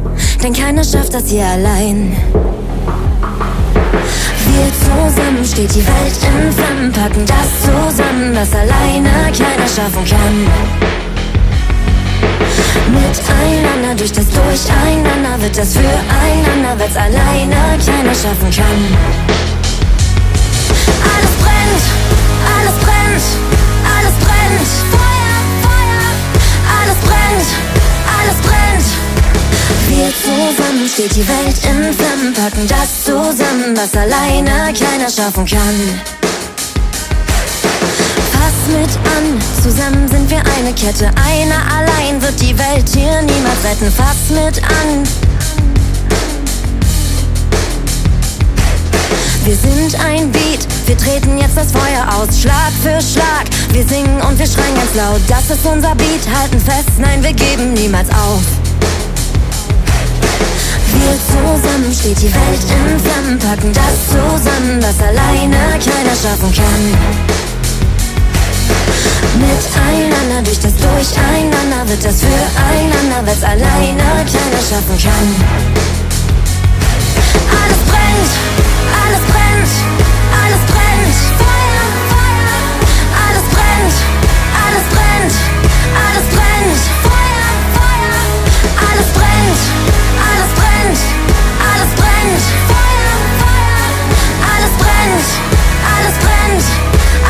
denn 0.42 0.53
keiner 0.53 0.85
schafft 0.85 1.14
das 1.14 1.31
hier 1.31 1.46
allein. 1.46 2.14
Wir 4.46 4.70
zusammen 4.85 5.44
steht 5.44 5.74
die 5.74 5.87
Welt 5.87 6.18
in 6.22 6.53
Flammen, 6.53 6.92
packen 6.92 7.24
das 7.24 7.62
zusammen, 7.62 8.35
was 8.35 8.53
alleine 8.55 9.09
keiner 9.33 9.66
schaffen 9.66 10.05
kann. 10.05 10.46
Miteinander 12.92 13.94
durch 13.96 14.12
das 14.12 14.27
Durcheinander 14.29 15.40
wird 15.40 15.57
das 15.57 15.72
füreinander, 15.72 16.79
weil's 16.79 16.96
alleine 16.96 17.79
keiner 17.85 18.14
schaffen 18.14 18.50
kann. 18.55 18.81
Alles 21.03 21.35
brennt, 21.40 21.53
steht 30.94 31.16
die 31.16 31.26
Welt 31.26 31.57
in 31.64 31.92
Flammen, 31.92 32.33
packen 32.35 32.68
das 32.68 33.02
zusammen, 33.02 33.76
was 33.76 33.96
alleine 33.96 34.72
keiner 34.72 35.11
schaffen 35.11 35.44
kann. 35.44 36.00
Fass 38.30 38.54
mit 38.68 38.96
an, 39.11 39.40
zusammen 39.61 40.09
sind 40.09 40.30
wir 40.30 40.38
eine 40.57 40.72
Kette, 40.72 41.11
einer 41.16 41.61
allein 41.76 42.22
wird 42.22 42.40
die 42.40 42.57
Welt 42.57 42.88
hier 42.94 43.22
niemals 43.22 43.64
retten. 43.64 43.90
Fass 43.90 44.30
mit 44.30 44.62
an. 44.62 45.02
Wir 49.44 49.57
sind 49.57 49.98
ein 49.98 50.30
Beat, 50.30 50.64
wir 50.87 50.96
treten 50.96 51.38
jetzt 51.38 51.57
das 51.57 51.72
Feuer 51.72 52.07
aus, 52.14 52.40
Schlag 52.40 52.70
für 52.85 53.00
Schlag. 53.02 53.46
Wir 53.72 53.85
singen 53.85 54.20
und 54.20 54.38
wir 54.38 54.46
schreien 54.46 54.76
ganz 54.76 54.94
laut, 54.94 55.20
das 55.26 55.50
ist 55.50 55.66
unser 55.66 55.96
Beat, 55.96 56.22
halten 56.33 56.61
fest, 56.61 56.90
nein, 56.98 57.20
wir 57.20 57.33
geben 57.33 57.74
niemals 57.74 58.09
auf. 58.11 58.63
Wir 61.04 61.18
zusammen 61.20 61.92
steht 61.92 62.18
die 62.22 62.32
Welt 62.32 62.64
in 62.64 62.98
Flammen, 62.98 63.38
packen 63.38 63.72
das 63.74 64.08
zusammen, 64.08 64.80
was 64.80 64.98
alleine 65.06 65.56
keiner 65.78 66.16
schaffen 66.16 66.50
kann. 66.50 66.82
Miteinander 69.36 70.40
durch 70.42 70.60
das 70.60 70.74
Durcheinander 70.76 71.86
wird 71.88 72.02
das 72.04 72.20
füreinander, 72.20 73.20
weil's 73.26 73.42
alleine 73.42 74.24
keiner 74.32 74.62
schaffen 74.64 74.96
kann. 74.96 75.28
Alles 77.52 77.80
brennt, 77.90 78.32
alles 79.04 79.24
brennt, 79.28 79.72
alles 80.40 80.62
brennt. 80.72 81.16
Feuer, 81.36 81.86
Feuer, 82.12 82.56
alles 83.24 83.46
brennt, 83.52 83.96
alles 84.64 84.84
brennt, 84.94 85.34
alles 86.06 86.26
brennt. 86.32 86.80
Feuer, 87.04 87.52
Feuer, 87.76 88.24
alles 88.88 89.08
brennt, 89.12 89.60
alles 91.70 91.90
brennt. 91.94 92.44
Feuer, 92.70 93.14
Feuer, 93.40 93.87
alles 94.52 94.72
brennt, 94.83 95.28
alles 95.94 96.16
brennt, 96.24 96.64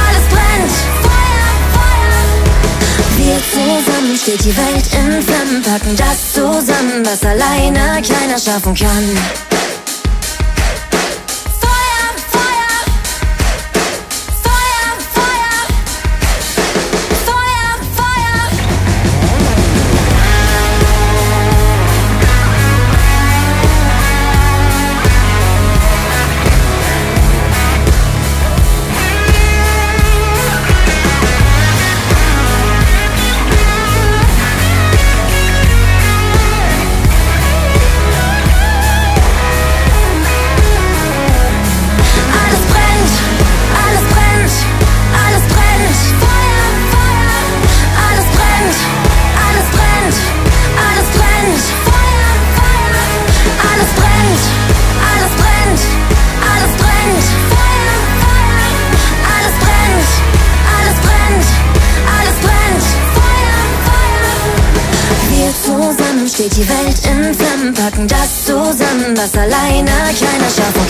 alles 0.04 0.24
brennt. 0.32 0.72
Feuer, 1.04 1.50
Feuer. 1.74 2.22
Wir 3.18 3.38
zusammen 3.52 4.16
steht 4.16 4.44
die 4.44 4.56
Welt 4.56 4.86
in 4.92 5.22
Flammen, 5.22 5.62
packen 5.62 5.96
das 5.96 6.32
zusammen, 6.32 7.04
was 7.04 7.22
alleine 7.24 8.02
keiner 8.02 8.38
schaffen 8.38 8.74
kann. 8.74 9.53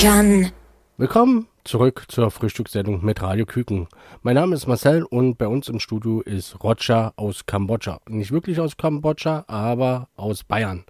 Kann. 0.05 0.51
Willkommen 0.99 1.47
zurück 1.65 2.05
zur 2.09 2.31
Frühstückssendung 2.31 3.03
mit 3.03 3.23
Radio 3.23 3.47
Küken. 3.47 3.89
Mein 4.21 4.35
Name 4.35 4.55
ist 4.55 4.67
Marcel 4.67 5.03
und 5.03 5.39
bei 5.39 5.49
uns 5.49 5.71
im 5.71 5.81
Studio 5.81 6.21
ist 6.21 6.63
Roger 6.63 7.15
aus 7.17 7.47
Kambodscha. 7.47 8.01
Nicht 8.07 8.31
wirklich 8.31 8.61
aus 8.61 8.77
Kambodscha, 8.77 9.47
aber 9.47 10.09
aus 10.15 10.45
Bayern. 10.45 10.85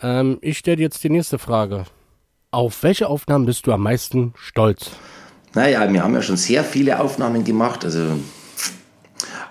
Ähm, 0.00 0.38
ich 0.40 0.56
stelle 0.56 0.78
dir 0.78 0.84
jetzt 0.84 1.04
die 1.04 1.10
nächste 1.10 1.38
Frage. 1.38 1.84
Auf 2.50 2.82
welche 2.82 3.08
Aufnahmen 3.10 3.44
bist 3.44 3.66
du 3.66 3.72
am 3.72 3.82
meisten 3.82 4.32
stolz? 4.38 4.92
Naja, 5.52 5.92
wir 5.92 6.02
haben 6.02 6.14
ja 6.14 6.22
schon 6.22 6.38
sehr 6.38 6.64
viele 6.64 6.98
Aufnahmen 6.98 7.44
gemacht. 7.44 7.84
Also, 7.84 8.18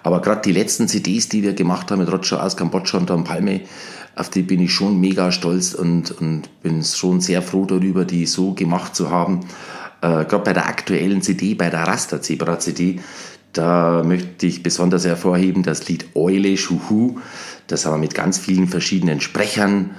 aber 0.02 0.20
gerade 0.20 0.42
die 0.42 0.52
letzten 0.52 0.88
CDs, 0.88 1.30
die 1.30 1.44
wir 1.44 1.54
gemacht 1.54 1.92
haben 1.92 2.00
mit 2.00 2.12
Roger 2.12 2.44
aus 2.44 2.58
Kambodscha 2.58 2.98
und 2.98 3.06
Tom 3.06 3.24
Palme, 3.24 3.62
auf 4.16 4.30
die 4.30 4.42
bin 4.42 4.62
ich 4.62 4.74
schon 4.74 5.00
mega 5.00 5.32
stolz 5.32 5.74
und, 5.74 6.12
und 6.12 6.62
bin 6.62 6.84
schon 6.84 7.20
sehr 7.22 7.42
froh 7.42 7.66
darüber, 7.66 8.06
die 8.06 8.26
so 8.26 8.54
gemacht 8.54 8.96
zu 8.96 9.10
haben. 9.10 9.42
Äh, 10.02 10.26
gerade 10.26 10.44
bei 10.44 10.54
der 10.54 10.68
aktuellen 10.68 11.22
CD, 11.22 11.54
bei 11.54 11.70
der 11.70 11.82
Raster 11.82 12.22
Zebra 12.22 12.60
CD, 12.60 13.00
da 13.52 14.04
möchte 14.04 14.48
ich 14.48 14.64
besonders 14.64 15.06
hervorheben 15.06 15.64
das 15.64 15.88
Lied 15.88 16.08
Eule 16.14 16.58
Schuhu. 16.58 17.20
Das 17.68 17.86
haben 17.86 17.94
wir 17.94 18.00
mit 18.00 18.14
ganz 18.14 18.38
vielen 18.38 18.68
verschiedenen 18.68 19.22
Sprechern 19.22 19.92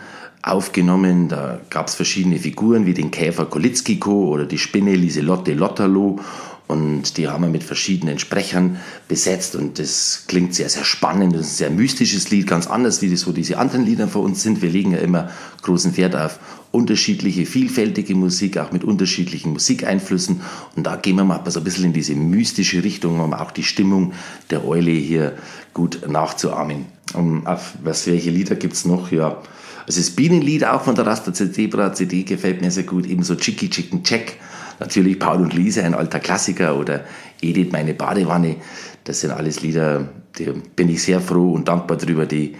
aufgenommen. 0.42 1.28
Da 1.28 1.60
gab 1.70 1.88
es 1.88 1.94
verschiedene 1.94 2.38
Figuren 2.38 2.86
wie 2.86 2.94
den 2.94 3.10
Käfer 3.10 3.46
Kolitzkiko 3.46 4.28
oder 4.28 4.46
die 4.46 4.58
Spinne 4.58 4.94
Lieselotte 4.94 5.54
Lotterloh. 5.54 6.20
Und 6.68 7.16
die 7.16 7.28
haben 7.28 7.44
wir 7.44 7.48
mit 7.48 7.62
verschiedenen 7.62 8.18
Sprechern 8.18 8.80
besetzt 9.06 9.54
und 9.54 9.78
das 9.78 10.24
klingt 10.26 10.52
sehr, 10.52 10.68
sehr 10.68 10.84
spannend. 10.84 11.34
Das 11.34 11.42
ist 11.42 11.52
ein 11.52 11.56
sehr 11.56 11.70
mystisches 11.70 12.30
Lied, 12.30 12.48
ganz 12.48 12.66
anders 12.66 13.02
wie 13.02 13.10
das 13.10 13.20
so 13.20 13.32
diese 13.32 13.58
anderen 13.58 13.86
Lieder 13.86 14.08
von 14.08 14.24
uns 14.24 14.42
sind. 14.42 14.62
Wir 14.62 14.70
legen 14.70 14.90
ja 14.90 14.98
immer 14.98 15.30
großen 15.62 15.96
Wert 15.96 16.16
auf 16.16 16.40
unterschiedliche, 16.72 17.46
vielfältige 17.46 18.16
Musik, 18.16 18.58
auch 18.58 18.72
mit 18.72 18.82
unterschiedlichen 18.82 19.52
Musikeinflüssen. 19.52 20.40
Und 20.74 20.86
da 20.86 20.96
gehen 20.96 21.16
wir 21.16 21.24
mal 21.24 21.40
so 21.48 21.60
ein 21.60 21.64
bisschen 21.64 21.86
in 21.86 21.92
diese 21.92 22.14
mystische 22.16 22.82
Richtung, 22.82 23.20
um 23.20 23.32
auch 23.32 23.52
die 23.52 23.62
Stimmung 23.62 24.12
der 24.50 24.66
Eule 24.66 24.90
hier 24.90 25.36
gut 25.72 26.00
nachzuahmen. 26.08 26.86
Um, 27.14 27.46
auf 27.46 27.74
was, 27.84 28.08
welche 28.08 28.30
Lieder 28.30 28.56
gibt's 28.56 28.84
noch? 28.84 29.12
Ja, 29.12 29.40
also 29.86 30.00
das 30.00 30.10
Bienenlied 30.10 30.64
auch 30.64 30.82
von 30.82 30.96
der 30.96 31.06
Rasta 31.06 31.32
Zebra 31.32 31.92
CD 31.92 32.24
gefällt 32.24 32.60
mir 32.60 32.72
sehr 32.72 32.82
gut. 32.82 33.06
Ebenso 33.06 33.36
Chicky 33.36 33.70
Chicken 33.70 34.02
Check. 34.02 34.38
Natürlich 34.78 35.18
Paul 35.18 35.42
und 35.42 35.54
Lise, 35.54 35.84
ein 35.84 35.94
alter 35.94 36.20
Klassiker. 36.20 36.76
Oder 36.76 37.04
Edith, 37.40 37.72
meine 37.72 37.94
Badewanne. 37.94 38.56
Das 39.04 39.20
sind 39.20 39.30
alles 39.30 39.62
Lieder, 39.62 40.08
da 40.38 40.44
bin 40.74 40.88
ich 40.88 41.02
sehr 41.02 41.20
froh 41.20 41.52
und 41.52 41.68
dankbar 41.68 41.96
drüber, 41.96 42.26
die 42.26 42.56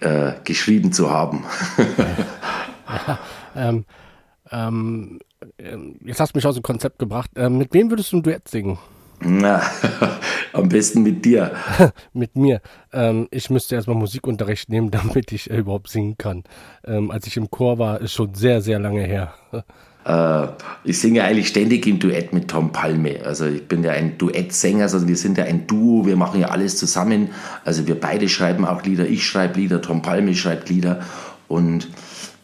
äh, 0.00 0.32
geschrieben 0.44 0.92
zu 0.92 1.10
haben. 1.10 1.44
Ähm, 3.58 3.84
ähm, 4.52 5.18
ähm, 5.58 5.96
jetzt 6.04 6.20
hast 6.20 6.34
du 6.34 6.38
mich 6.38 6.46
aus 6.46 6.54
dem 6.54 6.62
Konzept 6.62 6.98
gebracht. 6.98 7.30
Ähm, 7.36 7.58
mit 7.58 7.72
wem 7.72 7.90
würdest 7.90 8.12
du 8.12 8.18
ein 8.18 8.22
Duett 8.22 8.48
singen? 8.48 8.78
Na, 9.20 9.62
am 10.52 10.68
besten 10.68 11.02
mit 11.02 11.24
dir. 11.24 11.52
mit 12.12 12.36
mir. 12.36 12.60
Ähm, 12.92 13.28
ich 13.30 13.48
müsste 13.48 13.74
erstmal 13.74 13.96
Musikunterricht 13.96 14.68
nehmen, 14.68 14.90
damit 14.90 15.32
ich 15.32 15.50
äh, 15.50 15.56
überhaupt 15.56 15.88
singen 15.88 16.18
kann. 16.18 16.44
Ähm, 16.84 17.10
als 17.10 17.26
ich 17.26 17.36
im 17.36 17.50
Chor 17.50 17.78
war, 17.78 18.00
ist 18.00 18.12
schon 18.12 18.34
sehr, 18.34 18.60
sehr 18.60 18.78
lange 18.78 19.02
her. 19.02 19.34
Äh, 20.06 20.48
ich 20.84 21.00
singe 21.00 21.24
eigentlich 21.24 21.48
ständig 21.48 21.86
im 21.86 21.98
Duett 21.98 22.32
mit 22.32 22.48
Tom 22.48 22.70
Palme. 22.70 23.20
Also 23.24 23.46
ich 23.46 23.66
bin 23.66 23.82
ja 23.82 23.92
ein 23.92 24.18
Duettsänger, 24.18 24.84
also 24.84 25.06
wir 25.08 25.16
sind 25.16 25.36
ja 25.36 25.44
ein 25.44 25.66
Duo, 25.66 26.06
wir 26.06 26.16
machen 26.16 26.40
ja 26.40 26.48
alles 26.48 26.78
zusammen. 26.78 27.30
Also 27.64 27.86
wir 27.86 27.98
beide 27.98 28.28
schreiben 28.28 28.64
auch 28.64 28.82
Lieder, 28.84 29.06
ich 29.06 29.26
schreibe 29.26 29.58
Lieder, 29.58 29.82
Tom 29.82 30.02
Palme 30.02 30.34
schreibt 30.34 30.68
Lieder 30.68 31.00
und 31.48 31.88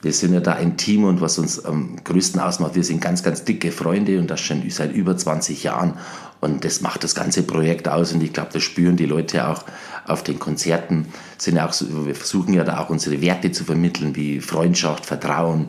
wir 0.03 0.13
sind 0.13 0.35
ja 0.35 0.41
da 0.41 0.55
ein 0.55 0.77
Team 0.77 1.05
und 1.05 1.21
was 1.21 1.39
uns 1.39 1.65
am 1.65 1.95
größten 2.03 2.41
ausmacht, 2.41 2.75
wir 2.75 2.83
sind 2.83 3.01
ganz, 3.01 3.23
ganz 3.23 3.45
dicke 3.45 3.71
Freunde 3.71 4.19
und 4.19 4.29
das 4.29 4.41
schon 4.41 4.69
seit 4.69 4.93
über 4.93 5.17
20 5.17 5.63
Jahren. 5.63 5.95
Und 6.41 6.65
das 6.65 6.81
macht 6.81 7.05
das 7.05 7.15
ganze 7.15 7.45
Projekt 7.45 7.87
aus 7.87 8.13
und 8.13 8.21
ich 8.21 8.33
glaube, 8.33 8.51
das 8.53 8.65
spüren 8.65 8.97
die 8.97 9.07
Leute 9.07 9.47
auch 9.47 9.63
auf 10.09 10.25
den 10.25 10.41
Konzerten. 10.41 11.07
Sind 11.39 11.55
ja 11.55 11.69
auch 11.69 11.75
wir 11.89 12.17
versuchen 12.17 12.53
ja 12.53 12.65
da 12.65 12.81
auch 12.81 12.91
unsere 12.91 13.21
Werte 13.21 13.53
zu 13.53 13.63
vermitteln, 13.63 14.17
wie 14.17 14.41
Freundschaft, 14.41 15.07
Vertrauen 15.07 15.69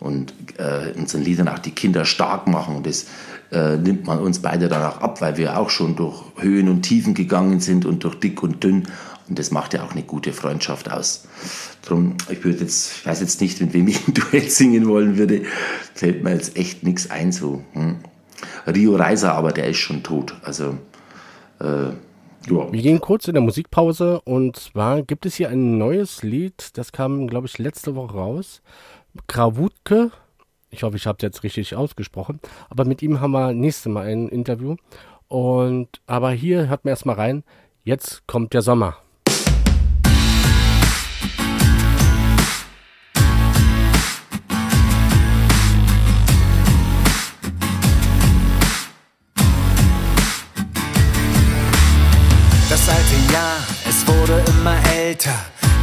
und 0.00 0.32
äh, 0.58 0.92
unseren 0.96 1.22
Liedern 1.22 1.48
auch 1.48 1.58
die 1.58 1.72
Kinder 1.72 2.04
stark 2.04 2.46
machen. 2.46 2.76
Und 2.76 2.86
das 2.86 3.06
äh, 3.50 3.76
nimmt 3.76 4.06
man 4.06 4.18
uns 4.18 4.40
beide 4.40 4.68
dann 4.68 4.82
auch 4.82 5.00
ab, 5.00 5.20
weil 5.20 5.36
wir 5.36 5.58
auch 5.58 5.70
schon 5.70 5.96
durch 5.96 6.22
Höhen 6.36 6.68
und 6.68 6.82
Tiefen 6.82 7.14
gegangen 7.14 7.60
sind 7.60 7.84
und 7.84 8.04
durch 8.04 8.14
dick 8.16 8.42
und 8.42 8.62
dünn. 8.62 8.86
Und 9.28 9.38
das 9.38 9.50
macht 9.50 9.74
ja 9.74 9.82
auch 9.84 9.92
eine 9.92 10.02
gute 10.02 10.32
Freundschaft 10.32 10.90
aus. 10.90 11.24
Drum, 11.84 12.16
ich 12.30 12.42
würde 12.44 12.60
jetzt, 12.60 12.92
ich 12.98 13.06
weiß 13.06 13.20
jetzt 13.20 13.40
nicht, 13.40 13.60
mit 13.60 13.74
wem 13.74 13.88
ich 13.88 14.06
ein 14.06 14.14
Duett 14.32 14.50
singen 14.50 14.88
wollen 14.88 15.18
würde. 15.18 15.42
Fällt 15.94 16.22
mir 16.22 16.32
jetzt 16.32 16.56
echt 16.56 16.82
nichts 16.82 17.10
ein 17.10 17.32
so. 17.32 17.62
Hm. 17.72 17.96
Rio 18.66 18.96
Reiser, 18.96 19.34
aber 19.34 19.52
der 19.52 19.66
ist 19.68 19.78
schon 19.78 20.02
tot. 20.02 20.34
Also, 20.42 20.78
äh, 21.60 21.90
ja. 22.50 22.72
Wir 22.72 22.82
gehen 22.82 23.00
kurz 23.00 23.28
in 23.28 23.34
der 23.34 23.42
Musikpause 23.42 24.20
und 24.22 24.56
zwar 24.56 25.02
gibt 25.02 25.26
es 25.26 25.34
hier 25.34 25.50
ein 25.50 25.76
neues 25.76 26.22
Lied, 26.22 26.78
das 26.78 26.92
kam, 26.92 27.26
glaube 27.26 27.46
ich, 27.46 27.58
letzte 27.58 27.94
Woche 27.94 28.14
raus. 28.14 28.62
Krawutke, 29.26 30.10
ich 30.70 30.82
hoffe, 30.82 30.96
ich 30.96 31.06
habe 31.06 31.16
es 31.16 31.22
jetzt 31.22 31.42
richtig 31.42 31.74
ausgesprochen, 31.74 32.40
aber 32.68 32.84
mit 32.84 33.02
ihm 33.02 33.20
haben 33.20 33.32
wir 33.32 33.52
nächstes 33.52 33.90
Mal 33.92 34.06
ein 34.06 34.28
Interview. 34.28 34.76
Und 35.28 35.88
aber 36.06 36.30
hier 36.30 36.68
hört 36.68 36.84
man 36.84 36.90
erstmal 36.90 37.16
rein, 37.16 37.44
jetzt 37.84 38.26
kommt 38.26 38.54
der 38.54 38.62
Sommer. 38.62 38.96
Das 52.70 52.88
alte 52.88 53.32
Jahr, 53.32 53.56
es 53.88 54.06
wurde 54.06 54.42
immer 54.50 54.76
älter. 54.94 55.34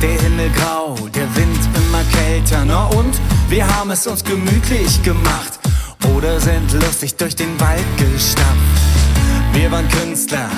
Der 0.01 0.21
Himmel 0.21 0.49
grau, 0.51 0.95
der 1.15 1.35
Wind 1.35 1.74
Na 2.67 2.85
und? 2.87 3.15
Wir 3.47 3.67
haben 3.67 3.91
es 3.91 4.07
uns 4.07 4.23
gemütlich 4.23 5.01
gemacht. 5.03 5.59
Oder 6.15 6.39
sind 6.39 6.71
lustig 6.73 7.15
durch 7.15 7.35
den 7.35 7.59
Wald 7.59 7.85
gestapft. 7.97 8.47
Wir 9.53 9.71
waren 9.71 9.87
Künstler, 9.89 10.49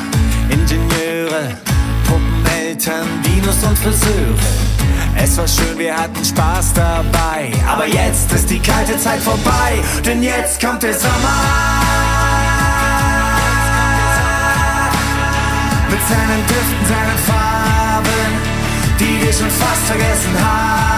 Ingenieure, 0.50 1.58
Puppeneltern, 2.08 3.08
Dinos 3.24 3.64
und 3.64 3.78
Friseure. 3.78 4.36
Es 5.16 5.38
war 5.38 5.48
schön, 5.48 5.78
wir 5.78 5.96
hatten 5.96 6.24
Spaß 6.24 6.74
dabei. 6.74 7.52
Aber 7.68 7.88
jetzt 7.88 8.32
ist 8.32 8.50
die 8.50 8.60
kalte 8.60 8.98
Zeit 8.98 9.22
vorbei, 9.22 9.80
denn 10.06 10.24
jetzt 10.24 10.62
kommt 10.64 10.84
der 10.84 10.94
Sommer. 10.94 11.12
Mit 15.90 16.00
seinen 16.08 16.48
Düften, 16.48 16.86
seinen 16.88 17.18
Farben, 17.28 18.32
die 19.00 19.26
wir 19.26 19.34
schon 19.34 19.50
fast 19.50 19.84
vergessen 19.86 20.36
haben. 20.40 20.97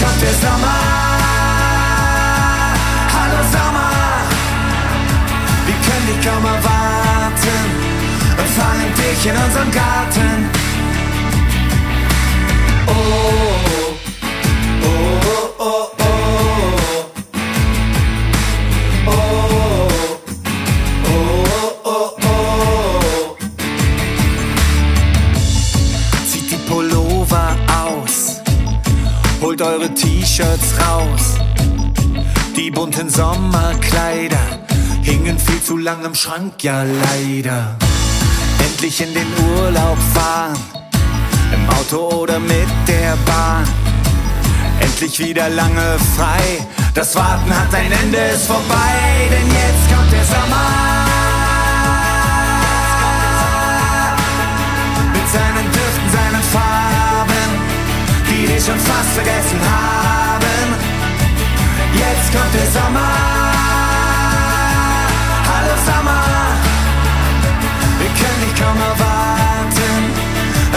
Kommt 0.00 0.22
der 0.22 0.32
Sommer. 0.34 0.78
Hallo 3.14 3.42
Sommer. 3.50 3.90
Wir 5.66 5.74
können 5.74 6.06
dich 6.06 6.20
kaum 6.24 6.44
erwarten 6.44 7.58
und 8.38 8.48
fangen 8.56 8.94
dich 8.94 9.26
in 9.26 9.36
unserem 9.36 9.70
Garten. 9.72 10.50
Oh, 12.86 12.92
oh, 14.84 14.90
oh, 15.58 15.64
oh, 15.64 15.88
oh. 15.98 17.07
Holt 29.58 29.62
eure 29.62 29.94
T-Shirts 29.94 30.74
raus. 30.80 31.34
Die 32.56 32.70
bunten 32.70 33.08
Sommerkleider 33.08 34.60
hingen 35.02 35.38
viel 35.38 35.62
zu 35.62 35.76
lang 35.76 36.04
im 36.04 36.14
Schrank, 36.14 36.62
ja 36.62 36.82
leider. 36.82 37.76
Endlich 38.60 39.00
in 39.00 39.14
den 39.14 39.26
Urlaub 39.56 39.98
fahren, 40.14 40.56
im 41.52 41.68
Auto 41.70 42.16
oder 42.22 42.38
mit 42.38 42.68
der 42.86 43.16
Bahn. 43.26 43.64
Endlich 44.80 45.18
wieder 45.18 45.48
lange 45.48 45.98
frei, 46.16 46.66
das 46.94 47.14
Warten 47.14 47.50
hat 47.50 47.74
ein 47.74 47.90
Ende, 47.90 48.18
ist 48.18 48.46
vorbei, 48.46 49.28
denn 49.30 49.48
jetzt 49.48 49.94
kommt 49.94 50.12
der 50.12 50.24
Sommer. 50.24 51.07
Dich 58.58 58.66
schon 58.66 58.78
fast 58.78 59.10
vergessen 59.10 59.60
haben. 59.60 60.66
Jetzt 61.94 62.28
kommt 62.34 62.52
der 62.54 62.68
Sommer. 62.78 63.12
Hallo 65.50 65.74
Sommer. 65.86 66.24
Wir 68.00 68.10
können 68.18 68.40
nicht 68.44 68.56
kaum 68.60 68.78
erwarten. 68.90 69.96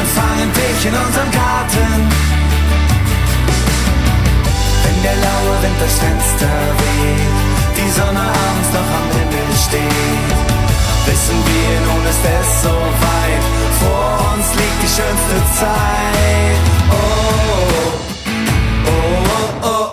Empfangen 0.02 0.50
dich 0.60 0.86
in 0.90 0.94
unserem 0.94 1.32
Garten. 1.32 1.90
Wenn 4.84 4.98
der 5.04 5.18
laue 5.26 5.54
Wind 5.64 5.78
durchs 5.80 6.00
Fenster 6.00 6.54
weht, 6.82 7.36
die 7.78 7.90
Sonne 7.98 8.22
abends 8.22 8.70
noch 8.78 8.90
am 9.00 9.08
Himmel 9.18 9.50
steht, 9.66 10.30
wissen 11.08 11.38
wir, 11.50 11.74
nun 11.88 12.04
ist 12.06 12.24
es 12.36 12.62
soweit. 12.64 13.61
Vor 13.82 14.34
uns 14.34 14.48
liegt 14.56 14.80
die 14.84 14.88
schönste 14.88 15.38
Zeit. 15.60 16.64
Oh, 16.92 16.96
oh, 17.54 17.92
oh, 18.88 18.94
oh, 19.64 19.68
oh. 19.68 19.91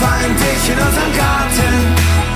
Empfangen 0.00 0.36
dich 0.36 0.70
in 0.70 0.78
unserem 0.78 1.12
Garten. 1.12 2.29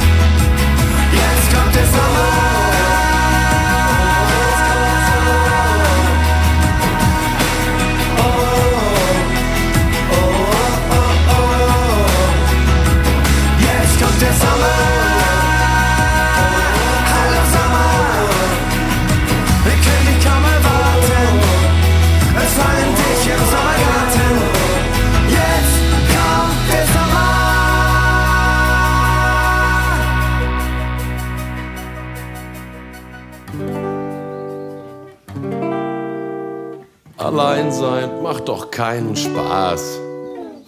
Sein 37.74 38.22
macht 38.22 38.48
doch 38.48 38.70
keinen 38.70 39.16
Spaß. 39.16 39.98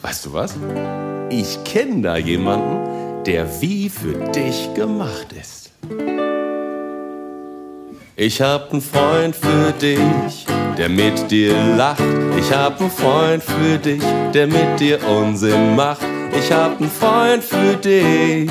Weißt 0.03 0.27
du 0.27 0.33
was? 0.33 0.55
Ich 1.31 1.62
kenne 1.64 2.03
da 2.03 2.16
jemanden, 2.16 3.25
der 3.25 3.61
wie 3.61 3.88
für 3.88 4.14
dich 4.33 4.75
gemacht 4.75 5.29
ist. 5.33 5.71
Ich 8.16 8.40
hab 8.40 8.73
einen 8.73 8.81
Freund 8.81 9.37
für 9.37 9.73
dich, 9.73 10.47
der 10.77 10.88
mit 10.88 11.31
dir 11.31 11.55
lacht. 11.77 12.03
Ich 12.38 12.53
hab 12.53 12.81
einen 12.81 12.90
Freund 12.90 13.42
für 13.42 13.79
dich, 13.79 14.03
der 14.35 14.47
mit 14.47 14.81
dir 14.81 14.99
Unsinn 15.09 15.77
macht. 15.77 16.03
Ich 16.37 16.51
hab 16.51 16.81
einen 16.81 16.90
Freund 16.90 17.45
für 17.45 17.77
dich 17.77 18.51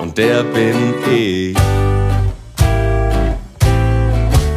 und 0.00 0.18
der 0.18 0.42
bin 0.42 0.94
ich. 1.10 1.73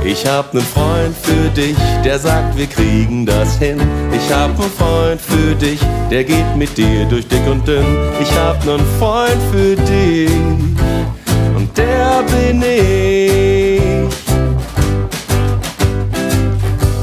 Ich 0.07 0.25
hab 0.25 0.53
nen 0.53 0.63
Freund 0.63 1.13
für 1.21 1.49
dich, 1.49 1.75
der 2.05 2.17
sagt, 2.17 2.57
wir 2.57 2.67
kriegen 2.67 3.25
das 3.25 3.57
hin. 3.57 3.77
Ich 4.15 4.33
hab 4.33 4.57
nen 4.57 4.71
Freund 4.71 5.19
für 5.19 5.53
dich, 5.53 5.81
der 6.09 6.23
geht 6.23 6.55
mit 6.55 6.77
dir 6.77 7.03
durch 7.03 7.27
dick 7.27 7.45
und 7.45 7.67
dünn. 7.67 7.85
Ich 8.21 8.31
hab 8.39 8.63
nen 8.65 8.79
Freund 8.99 9.41
für 9.51 9.75
dich 9.75 10.31
und 11.57 11.77
der 11.77 12.23
bin 12.23 12.61
ich. 12.61 13.81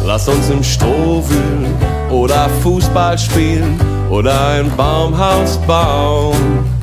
Lass 0.06 0.26
uns 0.26 0.48
im 0.48 0.64
Stroh 0.64 1.22
wühlen 1.28 1.74
oder 2.10 2.48
Fußball 2.62 3.18
spielen 3.18 3.78
oder 4.08 4.48
ein 4.48 4.74
Baumhaus 4.78 5.58
bauen. 5.66 6.73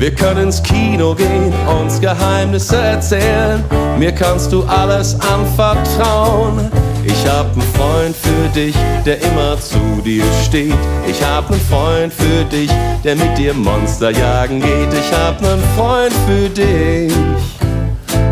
Wir 0.00 0.14
können 0.14 0.44
ins 0.44 0.62
Kino 0.62 1.14
gehen, 1.14 1.52
uns 1.82 2.00
Geheimnisse 2.00 2.78
erzählen. 2.78 3.62
Mir 3.98 4.12
kannst 4.12 4.50
du 4.50 4.62
alles 4.62 5.14
anvertrauen. 5.20 6.70
Ich 7.04 7.26
hab 7.26 7.52
einen 7.52 7.60
Freund 7.74 8.16
für 8.16 8.48
dich, 8.54 8.74
der 9.04 9.20
immer 9.20 9.60
zu 9.60 10.00
dir 10.02 10.24
steht. 10.42 10.72
Ich 11.06 11.22
hab 11.22 11.50
einen 11.50 11.60
Freund 11.60 12.14
für 12.14 12.44
dich, 12.44 12.70
der 13.04 13.14
mit 13.14 13.36
dir 13.36 13.52
Monster 13.52 14.10
jagen 14.10 14.62
geht. 14.62 14.88
Ich 14.94 15.12
hab 15.12 15.44
einen 15.44 15.62
Freund 15.76 16.14
für 16.26 16.48
dich 16.48 17.12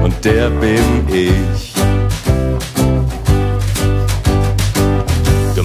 und 0.03 0.25
der 0.25 0.49
bin 0.49 1.07
ich. 1.13 1.68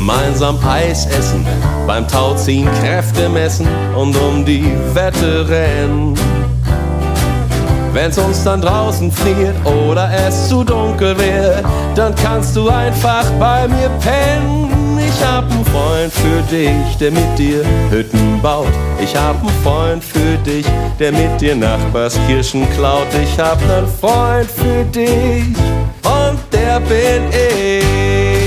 Gemeinsam 0.06 0.60
Eis 0.68 1.06
essen, 1.06 1.48
beim 1.88 2.06
Tauziehen 2.06 2.68
Kräfte 2.82 3.30
messen 3.30 3.66
und 3.96 4.14
um 4.18 4.44
die 4.44 4.70
Wette 4.94 5.48
rennen. 5.48 6.14
Wenn's 7.94 8.18
uns 8.18 8.44
dann 8.44 8.60
draußen 8.60 9.10
friert 9.10 9.56
oder 9.66 10.12
es 10.28 10.50
zu 10.50 10.66
dunkel 10.66 11.18
wird, 11.18 11.64
dann 11.96 12.14
kannst 12.16 12.54
du 12.54 12.68
einfach 12.68 13.24
bei 13.40 13.66
mir 13.70 13.90
pennen. 14.02 15.00
Ich 15.00 15.26
hab 15.26 15.50
einen 15.50 15.64
Freund 15.68 16.12
für 16.12 16.42
dich, 16.54 16.98
der 17.00 17.12
mit 17.12 17.40
dir 17.40 17.64
Hütten 17.90 18.42
baut. 18.42 18.68
Ich 19.02 19.16
hab 19.16 19.40
einen 19.40 19.64
Freund 19.64 20.04
für 20.04 20.38
dich, 20.46 20.66
der 21.00 21.14
mit 21.14 21.40
dir 21.40 21.56
Nachbarskirschen 21.56 22.70
klaut. 22.76 23.08
Ich 23.24 23.40
hab 23.40 23.58
einen 23.62 23.88
Freund 23.88 24.52
für 24.52 24.84
dich 24.84 25.56
und 26.04 26.40
der 26.52 26.82
bin 26.82 27.24
ich. 27.32 28.43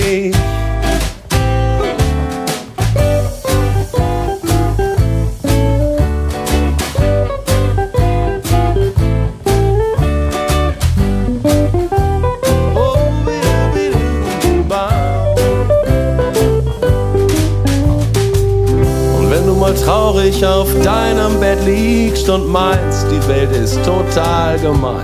Traurig 20.06 20.46
auf 20.46 20.68
deinem 20.84 21.40
Bett 21.40 21.58
liegst 21.64 22.28
und 22.28 22.48
meinst, 22.48 23.06
die 23.10 23.28
Welt 23.28 23.50
ist 23.50 23.76
total 23.84 24.56
gemein, 24.60 25.02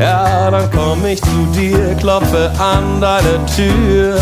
ja, 0.00 0.50
dann 0.50 0.70
komm 0.70 1.04
ich 1.04 1.20
zu 1.20 1.46
dir, 1.54 1.94
klopfe 2.00 2.50
an 2.58 3.02
deine 3.02 3.38
Tür. 3.54 4.16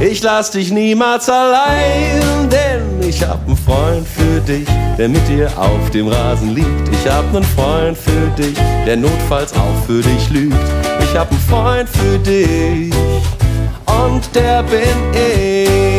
Ich 0.00 0.22
lass 0.22 0.50
dich 0.50 0.70
niemals 0.70 1.30
allein, 1.30 2.50
denn 2.50 3.08
ich 3.08 3.22
hab 3.22 3.40
einen 3.46 3.56
Freund 3.56 4.06
für 4.06 4.38
dich, 4.40 4.68
der 4.98 5.08
mit 5.08 5.26
dir 5.28 5.50
auf 5.56 5.90
dem 5.94 6.08
Rasen 6.08 6.54
liegt. 6.54 6.88
Ich 6.92 7.10
hab 7.10 7.24
einen 7.34 7.42
Freund 7.42 7.96
für 7.96 8.26
dich, 8.36 8.58
der 8.86 8.98
notfalls 8.98 9.54
auch 9.54 9.86
für 9.86 10.02
dich 10.02 10.28
lügt. 10.28 10.56
Ich 11.00 11.18
hab 11.18 11.30
einen 11.30 11.40
Freund 11.40 11.88
für 11.88 12.18
dich 12.18 12.92
und 13.86 14.34
der 14.34 14.62
bin 14.64 14.82
ich. 15.14 15.95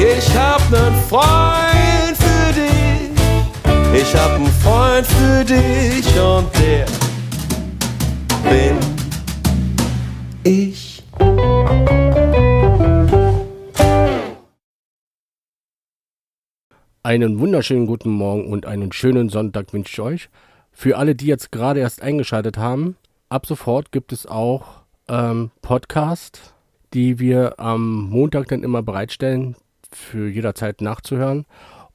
Ich 0.00 0.36
hab 0.36 0.60
nen 0.70 0.94
Freund 1.08 2.16
für 2.16 2.52
dich. 2.52 4.00
Ich 4.00 4.14
hab 4.14 4.38
nen 4.38 4.46
Freund 4.62 5.04
für 5.04 5.44
dich 5.44 6.06
und 6.20 6.46
der 6.56 6.86
bin 8.48 8.78
ich. 10.44 11.02
Einen 17.02 17.40
wunderschönen 17.40 17.88
guten 17.88 18.10
Morgen 18.10 18.52
und 18.52 18.66
einen 18.66 18.92
schönen 18.92 19.30
Sonntag 19.30 19.72
wünsche 19.72 19.90
ich 19.90 20.00
euch. 20.00 20.30
Für 20.70 20.96
alle, 20.96 21.16
die 21.16 21.26
jetzt 21.26 21.50
gerade 21.50 21.80
erst 21.80 22.02
eingeschaltet 22.02 22.56
haben, 22.56 22.96
ab 23.30 23.46
sofort 23.46 23.90
gibt 23.90 24.12
es 24.12 24.26
auch 24.26 24.82
ähm, 25.08 25.50
Podcast, 25.60 26.54
die 26.94 27.18
wir 27.18 27.58
am 27.58 28.08
Montag 28.10 28.46
dann 28.46 28.62
immer 28.62 28.84
bereitstellen, 28.84 29.56
für 29.90 30.28
jederzeit 30.28 30.80
nachzuhören. 30.80 31.46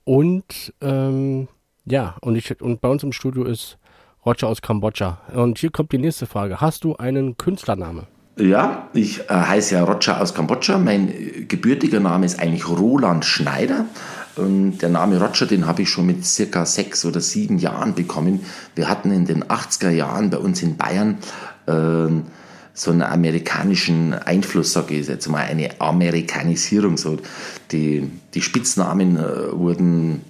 Und 0.04 0.74
ähm, 0.82 1.48
ja, 1.86 2.16
und, 2.22 2.36
ich, 2.36 2.62
und 2.62 2.82
bei 2.82 2.90
uns 2.90 3.04
im 3.04 3.12
Studio 3.12 3.44
ist 3.44 3.78
Roger 4.26 4.48
aus 4.48 4.62
Kambodscha. 4.62 5.22
Und 5.34 5.58
hier 5.60 5.72
kommt 5.72 5.92
die 5.92 5.98
nächste 5.98 6.26
Frage. 6.26 6.62
Hast 6.62 6.84
du 6.84 6.96
einen 6.96 7.38
Künstlername? 7.38 8.08
Ja, 8.38 8.90
ich 8.94 9.30
äh, 9.30 9.34
heiße 9.34 9.76
ja 9.76 9.84
Roger 9.84 10.20
aus 10.20 10.34
Kambodscha. 10.34 10.78
Mein 10.78 11.10
äh, 11.10 11.46
gebürtiger 11.46 12.00
Name 12.00 12.26
ist 12.26 12.40
eigentlich 12.40 12.68
Roland 12.68 13.26
Schneider. 13.26 13.86
Und 14.36 14.80
der 14.80 14.90
Name 14.90 15.22
Roger, 15.22 15.46
den 15.46 15.68
habe 15.68 15.84
ich 15.84 15.90
schon 15.90 16.08
mit 16.08 16.26
circa 16.26 16.66
sechs 16.66 17.06
oder 17.06 17.22
sieben 17.22 17.60
Jahren 17.60 17.94
bekommen. 17.94 18.44
Wir 18.74 18.90
hatten 18.90 19.12
in 19.12 19.26
den 19.26 19.44
80er 19.44 19.92
Jahren 19.92 20.32
bei 20.32 20.38
uns 20.38 20.64
in 20.64 20.78
Bayern 20.78 21.20
äh, 21.68 22.08
so 22.74 22.92
einen 22.92 23.04
amerikanischen 23.04 24.14
Einfluss, 24.14 24.74
sage 24.74 24.96
ich 24.96 25.08
jetzt 25.08 25.28
mal, 25.28 25.44
eine 25.44 25.80
Amerikanisierung. 25.80 26.98
So 26.98 27.18
die, 27.72 28.10
die 28.34 28.42
Spitznamen 28.42 29.18
äh, 29.18 29.52
wurden 29.52 30.22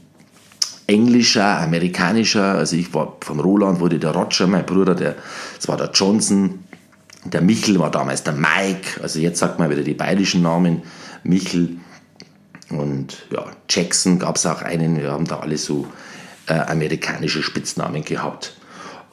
englischer, 0.87 1.59
amerikanischer. 1.59 2.55
Also 2.55 2.75
ich 2.75 2.93
war 2.93 3.17
von 3.21 3.39
Roland 3.39 3.79
wurde 3.79 3.99
der 3.99 4.11
Roger, 4.11 4.47
mein 4.47 4.65
Bruder, 4.65 4.95
der, 4.95 5.15
das 5.55 5.67
war 5.67 5.77
der 5.77 5.91
Johnson. 5.93 6.59
Der 7.25 7.41
Michel 7.41 7.79
war 7.79 7.89
damals 7.89 8.23
der 8.23 8.33
Mike. 8.33 9.01
Also 9.01 9.19
jetzt 9.19 9.39
sagt 9.39 9.59
man 9.59 9.69
wieder 9.69 9.83
die 9.83 9.93
bayerischen 9.93 10.41
Namen. 10.41 10.81
Michel 11.23 11.77
und 12.69 13.25
ja, 13.31 13.45
Jackson 13.69 14.19
gab 14.19 14.35
es 14.35 14.45
auch 14.45 14.61
einen. 14.61 14.97
Wir 14.99 15.11
haben 15.11 15.25
da 15.25 15.39
alle 15.39 15.57
so 15.57 15.87
äh, 16.47 16.53
amerikanische 16.53 17.41
Spitznamen 17.41 18.03
gehabt. 18.03 18.57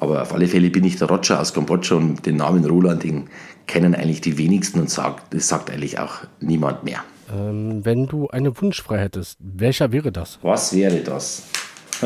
Aber 0.00 0.22
auf 0.22 0.32
alle 0.32 0.48
Fälle 0.48 0.70
bin 0.70 0.82
ich 0.84 0.96
der 0.96 1.08
Roger 1.08 1.38
aus 1.40 1.52
Kambodscha 1.52 1.94
und 1.94 2.24
den 2.24 2.36
Namen 2.36 2.64
Roland, 2.64 3.04
den 3.04 3.28
kennen 3.66 3.94
eigentlich 3.94 4.22
die 4.22 4.38
wenigsten 4.38 4.80
und 4.80 4.88
sagt, 4.88 5.34
das 5.34 5.46
sagt 5.46 5.70
eigentlich 5.70 5.98
auch 5.98 6.22
niemand 6.40 6.84
mehr. 6.84 7.04
Ähm, 7.30 7.84
wenn 7.84 8.06
du 8.06 8.28
eine 8.28 8.58
Wunsch 8.60 8.82
frei 8.82 8.98
hättest, 8.98 9.36
welcher 9.38 9.92
wäre 9.92 10.10
das? 10.10 10.38
Was 10.40 10.72
wäre 10.72 11.00
das? 11.00 11.42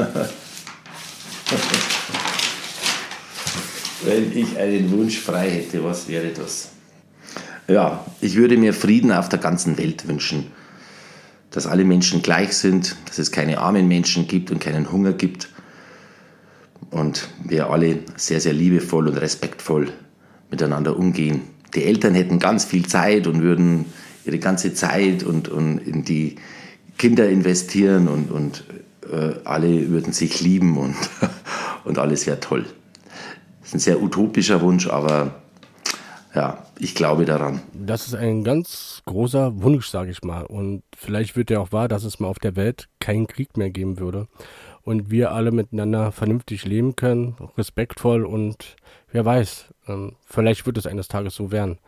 wenn 4.04 4.36
ich 4.36 4.58
einen 4.58 4.90
Wunsch 4.90 5.20
frei 5.20 5.48
hätte, 5.48 5.84
was 5.84 6.08
wäre 6.08 6.30
das? 6.36 6.70
Ja, 7.68 8.04
ich 8.20 8.34
würde 8.34 8.56
mir 8.56 8.74
Frieden 8.74 9.12
auf 9.12 9.28
der 9.28 9.38
ganzen 9.38 9.78
Welt 9.78 10.08
wünschen. 10.08 10.50
Dass 11.52 11.68
alle 11.68 11.84
Menschen 11.84 12.22
gleich 12.22 12.56
sind, 12.56 12.96
dass 13.06 13.18
es 13.18 13.30
keine 13.30 13.58
armen 13.60 13.86
Menschen 13.86 14.26
gibt 14.26 14.50
und 14.50 14.58
keinen 14.58 14.90
Hunger 14.90 15.12
gibt 15.12 15.53
und 16.94 17.28
wir 17.44 17.70
alle 17.70 17.98
sehr, 18.16 18.40
sehr 18.40 18.52
liebevoll 18.52 19.08
und 19.08 19.16
respektvoll 19.16 19.88
miteinander 20.50 20.96
umgehen. 20.96 21.42
Die 21.74 21.84
Eltern 21.84 22.14
hätten 22.14 22.38
ganz 22.38 22.64
viel 22.64 22.86
Zeit 22.86 23.26
und 23.26 23.42
würden 23.42 23.86
ihre 24.24 24.38
ganze 24.38 24.74
Zeit 24.74 25.24
und, 25.24 25.48
und 25.48 25.78
in 25.78 26.04
die 26.04 26.36
Kinder 26.96 27.28
investieren 27.28 28.06
und, 28.06 28.30
und 28.30 28.64
äh, 29.10 29.34
alle 29.44 29.90
würden 29.90 30.12
sich 30.12 30.40
lieben 30.40 30.78
und, 30.78 30.94
und 31.84 31.98
alles 31.98 32.26
wäre 32.26 32.38
toll. 32.38 32.64
Das 33.60 33.70
ist 33.70 33.74
ein 33.74 33.80
sehr 33.80 34.00
utopischer 34.00 34.60
Wunsch, 34.60 34.86
aber 34.88 35.34
ja, 36.32 36.64
ich 36.78 36.94
glaube 36.94 37.24
daran. 37.24 37.60
Das 37.72 38.06
ist 38.06 38.14
ein 38.14 38.44
ganz 38.44 39.02
großer 39.04 39.62
Wunsch, 39.62 39.88
sage 39.88 40.10
ich 40.12 40.22
mal. 40.22 40.42
Und 40.42 40.82
vielleicht 40.96 41.36
wird 41.36 41.50
ja 41.50 41.58
auch 41.58 41.72
wahr, 41.72 41.88
dass 41.88 42.04
es 42.04 42.20
mal 42.20 42.28
auf 42.28 42.38
der 42.38 42.54
Welt 42.54 42.88
keinen 43.00 43.26
Krieg 43.26 43.56
mehr 43.56 43.70
geben 43.70 43.98
würde 43.98 44.28
und 44.84 45.10
wir 45.10 45.32
alle 45.32 45.50
miteinander 45.50 46.12
vernünftig 46.12 46.64
leben 46.64 46.94
können, 46.94 47.36
respektvoll 47.56 48.24
und 48.24 48.76
wer 49.10 49.24
weiß, 49.24 49.66
ähm, 49.88 50.12
vielleicht 50.26 50.66
wird 50.66 50.78
es 50.78 50.86
eines 50.86 51.08
Tages 51.08 51.34
so 51.34 51.50
werden. 51.50 51.78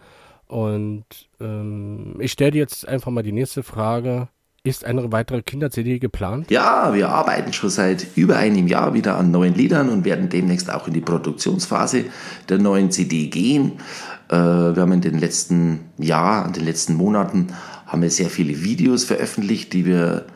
Und 0.46 1.04
ähm, 1.40 2.16
ich 2.20 2.32
stelle 2.32 2.52
dir 2.52 2.58
jetzt 2.58 2.86
einfach 2.86 3.10
mal 3.10 3.22
die 3.22 3.32
nächste 3.32 3.62
Frage. 3.62 4.28
Ist 4.62 4.84
eine 4.84 5.12
weitere 5.12 5.42
Kinder-CD 5.42 6.00
geplant? 6.00 6.50
Ja, 6.50 6.92
wir 6.92 7.08
arbeiten 7.08 7.52
schon 7.52 7.70
seit 7.70 8.06
über 8.16 8.36
einem 8.36 8.66
Jahr 8.66 8.94
wieder 8.94 9.16
an 9.16 9.30
neuen 9.30 9.54
Liedern 9.54 9.88
und 9.88 10.04
werden 10.04 10.28
demnächst 10.28 10.72
auch 10.72 10.88
in 10.88 10.94
die 10.94 11.00
Produktionsphase 11.00 12.06
der 12.48 12.58
neuen 12.58 12.90
CD 12.90 13.28
gehen. 13.28 13.72
Äh, 14.28 14.34
wir 14.34 14.76
haben 14.76 14.92
in 14.92 15.02
den 15.02 15.18
letzten 15.18 15.90
Jahr, 15.98 16.46
in 16.46 16.52
den 16.52 16.64
letzten 16.64 16.94
Monaten, 16.94 17.48
haben 17.86 18.02
wir 18.02 18.10
sehr 18.10 18.28
viele 18.28 18.64
Videos 18.64 19.04
veröffentlicht, 19.04 19.72
die 19.72 19.86
wir 19.86 20.26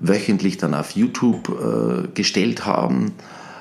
wöchentlich 0.00 0.56
dann 0.56 0.74
auf 0.74 0.92
YouTube 0.92 1.48
äh, 1.48 2.08
gestellt 2.14 2.66
haben. 2.66 3.12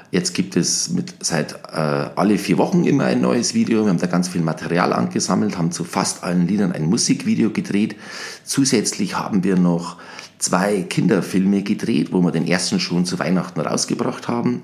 Jetzt 0.10 0.34
gibt 0.34 0.56
es 0.56 0.90
mit, 0.90 1.16
seit 1.20 1.54
äh, 1.74 1.78
alle 2.16 2.38
vier 2.38 2.58
Wochen 2.58 2.86
immer 2.86 3.06
ein 3.06 3.20
neues 3.20 3.54
Video. 3.54 3.84
Wir 3.84 3.90
haben 3.90 4.00
da 4.00 4.08
ganz 4.08 4.30
viel 4.30 4.42
Material 4.42 4.94
angesammelt, 4.94 5.58
haben 5.58 5.72
zu 5.72 5.84
fast 5.84 6.24
allen 6.24 6.48
Liedern 6.48 6.72
ein 6.72 6.86
Musikvideo 6.86 7.50
gedreht. 7.50 7.98
Zusätzlich 8.46 9.18
haben 9.20 9.44
wir 9.44 9.58
noch 9.58 9.98
zwei 10.40 10.84
Kinderfilme 10.84 11.64
gedreht, 11.64 12.14
wo 12.14 12.22
wir 12.22 12.32
den 12.32 12.48
ersten 12.48 12.80
schon 12.80 13.06
zu 13.06 13.20
Weihnachten 13.20 13.60
rausgebracht 13.60 14.30
haben. 14.30 14.62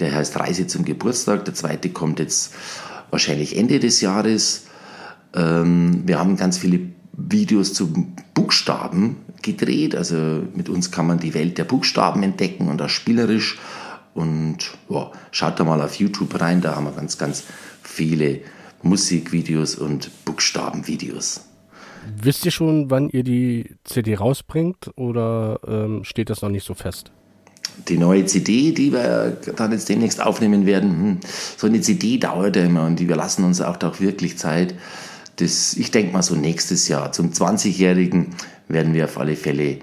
Der 0.00 0.14
heißt 0.14 0.38
Reise 0.38 0.66
zum 0.66 0.84
Geburtstag. 0.84 1.44
Der 1.44 1.54
zweite 1.54 1.90
kommt 1.90 2.18
jetzt 2.18 2.54
wahrscheinlich 3.10 3.56
Ende 3.56 3.80
des 3.80 4.00
Jahres. 4.00 4.64
Ähm, 5.34 6.04
wir 6.06 6.18
haben 6.18 6.36
ganz 6.36 6.56
viele 6.56 6.80
Videos 7.16 7.72
zu 7.72 8.06
Buchstaben 8.34 9.16
gedreht. 9.42 9.94
Also 9.94 10.42
mit 10.54 10.68
uns 10.68 10.90
kann 10.90 11.06
man 11.06 11.18
die 11.18 11.34
Welt 11.34 11.58
der 11.58 11.64
Buchstaben 11.64 12.22
entdecken 12.22 12.68
und 12.68 12.80
auch 12.82 12.88
spielerisch. 12.88 13.58
Und 14.14 14.58
ja, 14.88 15.10
schaut 15.30 15.60
da 15.60 15.64
mal 15.64 15.82
auf 15.82 15.96
YouTube 15.96 16.40
rein, 16.40 16.60
da 16.60 16.76
haben 16.76 16.84
wir 16.84 16.92
ganz, 16.92 17.18
ganz 17.18 17.44
viele 17.82 18.40
Musikvideos 18.82 19.74
und 19.74 20.10
Buchstabenvideos. 20.24 21.42
Wisst 22.22 22.44
ihr 22.44 22.50
schon, 22.50 22.90
wann 22.90 23.10
ihr 23.10 23.24
die 23.24 23.76
CD 23.84 24.14
rausbringt 24.14 24.90
oder 24.96 25.60
ähm, 25.66 26.04
steht 26.04 26.30
das 26.30 26.40
noch 26.40 26.48
nicht 26.48 26.64
so 26.64 26.74
fest? 26.74 27.10
Die 27.88 27.98
neue 27.98 28.24
CD, 28.24 28.72
die 28.72 28.92
wir 28.92 29.36
dann 29.56 29.72
jetzt 29.72 29.88
demnächst 29.88 30.22
aufnehmen 30.24 30.66
werden, 30.66 30.90
hm, 30.90 31.20
so 31.56 31.66
eine 31.66 31.80
CD 31.80 32.16
dauert 32.18 32.56
ja 32.56 32.62
immer 32.62 32.86
und 32.86 33.00
wir 33.00 33.16
lassen 33.16 33.44
uns 33.44 33.60
auch 33.60 33.76
doch 33.76 34.00
wirklich 34.00 34.38
Zeit. 34.38 34.74
Das, 35.36 35.74
ich 35.74 35.90
denke 35.90 36.12
mal 36.12 36.22
so 36.22 36.34
nächstes 36.34 36.88
Jahr, 36.88 37.12
zum 37.12 37.30
20-Jährigen, 37.30 38.34
werden 38.68 38.94
wir 38.94 39.04
auf 39.04 39.18
alle 39.18 39.36
Fälle 39.36 39.78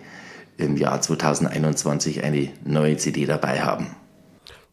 im 0.58 0.78
Jahr 0.78 1.02
2021 1.02 2.24
eine 2.24 2.50
neue 2.66 2.98
CD 2.98 3.26
dabei 3.26 3.62
haben. 3.62 3.96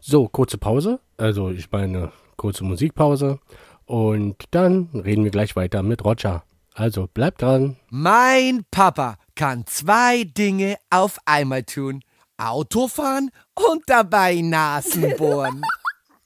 So, 0.00 0.28
kurze 0.28 0.58
Pause. 0.58 1.00
Also 1.16 1.50
ich 1.50 1.70
meine 1.70 2.12
kurze 2.36 2.64
Musikpause. 2.64 3.38
Und 3.84 4.36
dann 4.52 4.88
reden 4.94 5.24
wir 5.24 5.30
gleich 5.30 5.56
weiter 5.56 5.82
mit 5.82 6.04
Roger. 6.04 6.44
Also 6.74 7.08
bleibt 7.12 7.42
dran. 7.42 7.76
Mein 7.90 8.62
Papa 8.70 9.16
kann 9.34 9.64
zwei 9.66 10.24
Dinge 10.24 10.76
auf 10.88 11.18
einmal 11.26 11.64
tun. 11.64 12.02
Autofahren 12.38 13.30
und 13.54 13.82
dabei 13.86 14.40
Nasen 14.40 15.14
bohren. 15.16 15.62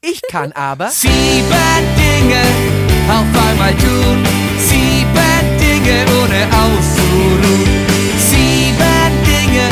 Ich 0.07 0.21
kann 0.29 0.51
aber 0.51 0.89
sieben 0.89 1.49
Dinge 1.97 2.84
auf 3.09 3.49
einmal 3.49 3.73
tun. 3.75 4.23
Sieben 4.57 5.45
Dinge 5.59 6.05
ohne 6.19 6.47
auszuruhen. 6.63 7.85
Sieben 8.17 9.11
Dinge 9.25 9.67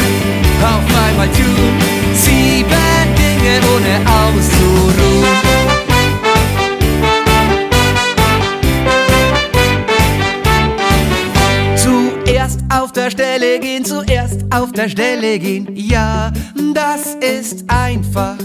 auf 0.62 0.86
einmal 1.08 1.28
tun. 1.30 1.74
Sieben 2.14 3.06
Dinge 3.18 3.60
ohne 3.74 3.96
auszuruhen. 4.22 5.64
Zuerst 11.76 12.60
auf 12.70 12.92
der 12.92 13.10
Stelle 13.10 13.60
gehen, 13.60 13.84
zuerst 13.84 14.42
auf 14.54 14.72
der 14.72 14.90
Stelle 14.90 15.40
gehen. 15.40 15.68
Ja, 15.76 16.32
das 16.74 17.16
ist 17.22 17.66
einfach. 17.68 18.38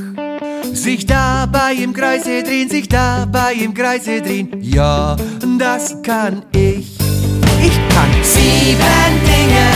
Sich 0.79 1.05
dabei 1.07 1.75
im 1.75 1.93
Kreise 1.93 2.43
drehen, 2.45 2.71
sich 2.71 2.89
dabei 2.89 3.53
im 3.55 3.75
Kreise 3.75 4.23
drehen. 4.23 4.49
Ja, 4.63 5.17
das 5.59 6.01
kann 6.03 6.45
ich. 6.53 6.97
Ich 7.61 7.77
kann 7.93 8.11
sieben 8.23 9.13
Dinge 9.27 9.67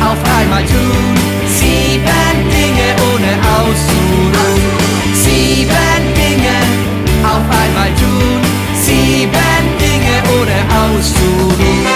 auf 0.00 0.18
einmal 0.38 0.64
tun. 0.64 1.14
Sieben 1.46 2.50
Dinge 2.50 2.88
ohne 3.12 3.32
auszuruhen. 3.54 4.62
Sieben 5.12 6.02
Dinge 6.16 6.56
auf 7.22 7.44
einmal 7.60 7.90
tun. 8.00 8.40
Sieben 8.82 9.62
Dinge 9.78 10.22
ohne 10.40 10.58
auszuruhen. 10.80 11.89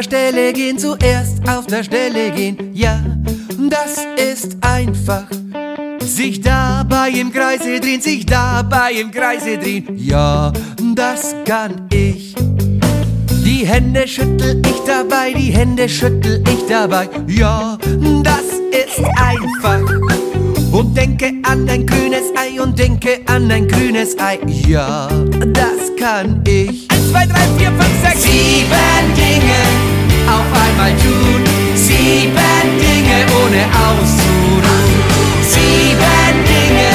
der 0.00 0.04
Stelle 0.04 0.52
gehen, 0.54 0.78
zuerst 0.78 1.46
auf 1.46 1.66
der 1.66 1.82
Stelle 1.82 2.30
gehen. 2.30 2.56
Ja, 2.72 3.02
das 3.68 3.98
ist 4.16 4.56
einfach. 4.62 5.26
Sich 6.00 6.40
dabei 6.40 7.10
im 7.10 7.30
Kreise 7.30 7.80
drehen, 7.80 8.00
sich 8.00 8.24
dabei 8.24 8.92
im 8.92 9.10
Kreise 9.10 9.58
drehen. 9.58 9.84
Ja, 9.98 10.52
das 10.94 11.34
kann 11.44 11.86
ich. 11.92 12.34
Die 13.44 13.66
Hände 13.66 14.08
schüttel 14.08 14.62
ich 14.66 14.80
dabei, 14.86 15.34
die 15.34 15.50
Hände 15.50 15.86
schüttel 15.86 16.42
ich 16.48 16.66
dabei. 16.66 17.06
Ja, 17.26 17.76
das 18.22 18.44
ist 18.70 19.04
einfach. 19.16 19.82
Und 20.72 20.96
denke 20.96 21.34
an 21.42 21.66
dein 21.66 21.84
grünes 21.84 22.24
Ei 22.36 22.58
und 22.58 22.78
denke 22.78 23.20
an 23.26 23.50
dein 23.50 23.68
grünes 23.68 24.18
Ei. 24.18 24.38
Ja, 24.66 25.08
das 25.52 25.94
kann 25.98 26.42
ich. 26.46 26.90
1, 26.90 27.10
2, 27.10 27.26
3, 27.26 27.34
4, 27.58 27.72
5, 27.72 27.80
6, 28.02 28.22
7. 28.22 28.30
8 28.72 29.19
mal 30.90 30.96
tun. 31.02 31.42
Sieben 31.74 32.68
Dinge 32.78 33.18
ohne 33.42 33.62
auszuruhen. 33.86 34.90
Sieben 35.42 36.36
Dinge 36.50 36.90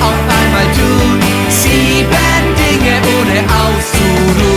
auf 0.00 0.20
einmal 0.38 0.68
tun. 0.74 1.20
Sieben 1.48 2.44
Dinge 2.56 2.94
ohne 3.16 3.38
auszuruhen. 3.60 4.48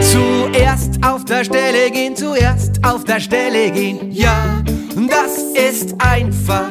Zuerst 0.00 1.04
auf 1.04 1.24
der 1.24 1.44
Stelle 1.44 1.90
gehen, 1.90 2.16
zuerst 2.16 2.84
auf 2.84 3.04
der 3.04 3.20
Stelle 3.20 3.70
gehen, 3.70 4.10
ja, 4.10 4.62
das 5.08 5.38
ist 5.54 5.94
einfach 5.98 6.70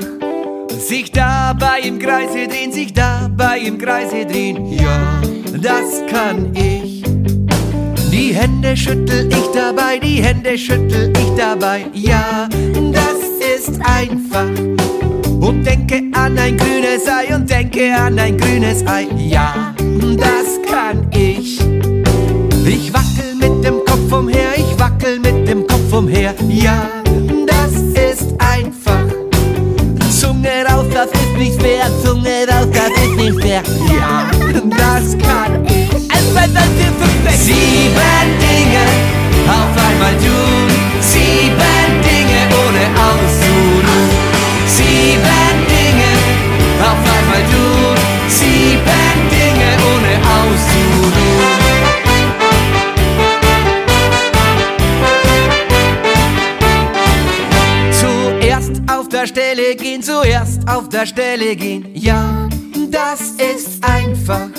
sich 0.80 1.12
dabei 1.12 1.82
im 1.84 2.00
Kreise 2.00 2.48
drehen, 2.48 2.72
sich 2.72 2.94
dabei 2.94 3.60
im 3.60 3.78
Kreise 3.78 4.26
drehen, 4.26 4.72
ja 4.74 5.22
das 5.62 6.06
kann 6.10 6.54
ich. 6.56 7.04
Die 8.12 8.34
Hände 8.34 8.76
schüttel 8.76 9.30
ich 9.30 9.48
dabei, 9.54 10.00
die 10.00 10.22
Hände 10.22 10.58
schüttel 10.58 11.12
ich 11.18 11.30
dabei. 11.38 11.86
Ja, 11.94 12.48
das 12.92 13.20
ist 13.58 13.80
einfach. 13.84 14.50
Und 15.40 15.64
denke 15.66 16.04
an 16.14 16.38
ein 16.38 16.58
grünes 16.58 17.08
Ei 17.08 17.34
und 17.36 17.50
denke 17.50 17.96
an 17.96 18.20
ein 18.20 18.38
grünes 18.38 18.86
Ei. 18.88 19.08
Ja, 19.18 19.74
das 20.18 20.60
kann 20.70 21.08
ich. 21.12 21.60
Ich 22.66 22.94
wackel 22.94 23.36
mit 23.40 23.66
dem 23.66 23.84
Kopf 23.86 24.12
umher, 24.12 24.54
ich 24.56 24.80
wackel 24.80 25.20
mit 25.20 25.48
dem 25.48 25.66
Kopf 25.66 25.94
umher. 25.94 26.34
Ja, 26.50 26.88
das 27.48 27.74
ist 28.12 28.34
einfach. 28.40 29.06
Zunge 30.10 30.66
raus, 30.70 30.86
das 30.94 31.08
ist 31.12 31.38
nicht 31.38 31.62
fair. 31.62 31.86
Zunge 32.04 32.46
raus, 32.50 32.68
das 32.74 33.04
ist 33.04 33.16
nicht 33.16 33.42
fair. 33.42 33.64
Ja, 33.88 34.30
das 34.54 35.18
kann 35.18 35.66
ich. 35.66 35.90
Sieben 37.38 38.30
Dinge 38.40 38.86
auf 39.48 39.74
einmal 39.88 40.14
tun. 40.18 40.70
Sieben 41.02 42.02
Dinge 42.04 42.42
ohne 42.62 42.84
auszuruhen. 43.08 44.10
Sieben 44.68 45.56
Dinge 45.68 46.12
auf 46.82 47.02
einmal 47.16 47.44
tun. 47.52 47.98
Sieben 48.28 49.20
Dinge 49.32 49.70
ohne 49.90 50.14
auszuruhen. 50.36 51.30
Zuerst 57.92 58.76
auf 58.92 59.08
der 59.10 59.28
Stelle 59.28 59.76
gehen, 59.76 60.02
zuerst 60.04 60.68
auf 60.68 60.90
der 60.90 61.06
Stelle 61.06 61.56
gehen. 61.56 61.88
Ja, 61.94 62.49
einfach. 63.84 64.50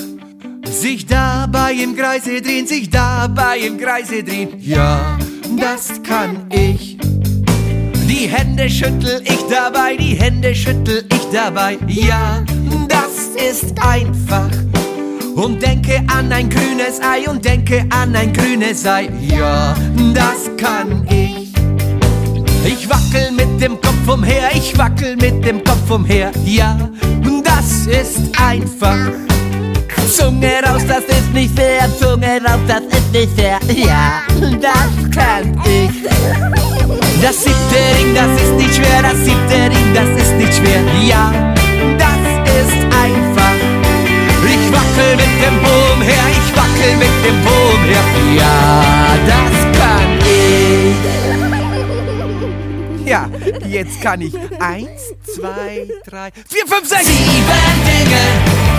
Sich 0.65 1.05
dabei 1.05 1.73
im 1.73 1.95
Kreise 1.95 2.41
drehen, 2.41 2.65
sich 2.65 2.89
dabei 2.89 3.59
im 3.59 3.77
Kreise 3.77 4.23
drehen. 4.23 4.49
Ja, 4.59 5.17
das 5.57 6.01
kann 6.03 6.47
ich. 6.49 6.97
Die 8.07 8.27
Hände 8.27 8.69
schüttel 8.69 9.21
ich 9.23 9.41
dabei, 9.49 9.95
die 9.95 10.15
Hände 10.15 10.53
schüttel 10.53 11.05
ich 11.11 11.29
dabei. 11.31 11.77
Ja, 11.87 12.43
das 12.87 13.29
ist 13.49 13.73
einfach. 13.81 14.49
Und 15.35 15.61
denke 15.61 16.03
an 16.07 16.31
ein 16.31 16.49
grünes 16.49 17.01
Ei 17.01 17.29
und 17.29 17.43
denke 17.43 17.85
an 17.89 18.15
ein 18.15 18.33
grünes 18.33 18.85
Ei. 18.85 19.09
Ja, 19.27 19.75
das 20.13 20.49
kann 20.57 21.07
ich. 21.09 21.40
Ich 22.63 22.87
wackel 22.89 23.31
mit 23.31 23.61
dem 23.61 23.79
Kopf 23.81 24.07
umher, 24.07 24.49
ich 24.53 24.77
wackel 24.77 25.15
mit 25.15 25.43
dem 25.45 25.63
Kopf 25.63 25.89
umher. 25.89 26.31
Ja, 26.45 26.77
das 27.43 27.87
ist 27.87 28.39
einfach. 28.39 28.97
Zunge 30.09 30.51
raus, 30.65 30.83
das 30.87 31.03
ist 31.05 31.33
nicht 31.33 31.55
fair. 31.55 31.89
Zunge 31.99 32.39
raus, 32.43 32.59
das 32.67 32.81
ist 32.81 33.11
nicht 33.11 33.29
fair. 33.35 33.59
Ja, 33.73 34.21
das 34.59 35.11
kann 35.15 35.59
ich. 35.65 36.03
Das 37.21 37.43
siebte 37.43 37.81
Ring, 37.97 38.13
das 38.13 38.41
ist 38.41 38.53
nicht 38.57 38.75
schwer. 38.75 39.01
Das 39.01 39.17
siebte 39.25 39.57
Ring, 39.73 39.93
das 39.93 40.09
ist 40.21 40.33
nicht 40.35 40.53
schwer. 40.53 40.81
Ja, 41.01 41.31
das 41.97 42.21
ist 42.61 42.77
einfach. 43.05 43.57
Ich 44.43 44.71
wackel 44.71 45.15
mit 45.15 45.33
dem 45.41 45.57
Po 45.63 45.93
umher, 45.93 46.25
ich 46.31 46.55
wackel 46.55 46.97
mit 46.97 47.15
dem 47.25 47.41
Po 47.43 47.55
umher. 47.73 48.03
Ja, 48.37 49.17
das 49.25 49.60
Ja, 53.11 53.29
jetzt 53.67 53.99
kann 53.99 54.21
ich 54.21 54.33
eins, 54.57 55.11
zwei, 55.35 55.85
drei, 56.05 56.31
vier, 56.47 56.65
fünf, 56.65 56.87
sechs, 56.87 57.07
sieben 57.07 57.83
Dinge 57.83 58.23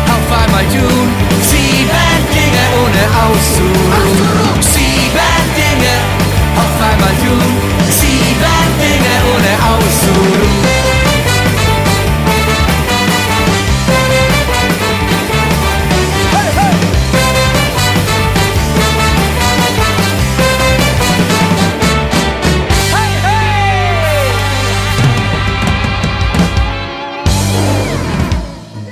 auf 0.08 0.38
einmal 0.40 0.64
tun. 0.64 1.08
Sieben 1.42 2.22
Dinge 2.32 2.64
ohne 2.80 3.04
auszuruhen. 3.26 4.62
Sieben 4.62 5.44
Dinge 5.54 5.96
auf 6.56 6.80
einmal 6.80 7.14
tun. 7.16 7.58
Sieben 7.90 8.68
Dinge 8.80 9.14
ohne 9.34 9.52
auszuruhen. 9.76 10.81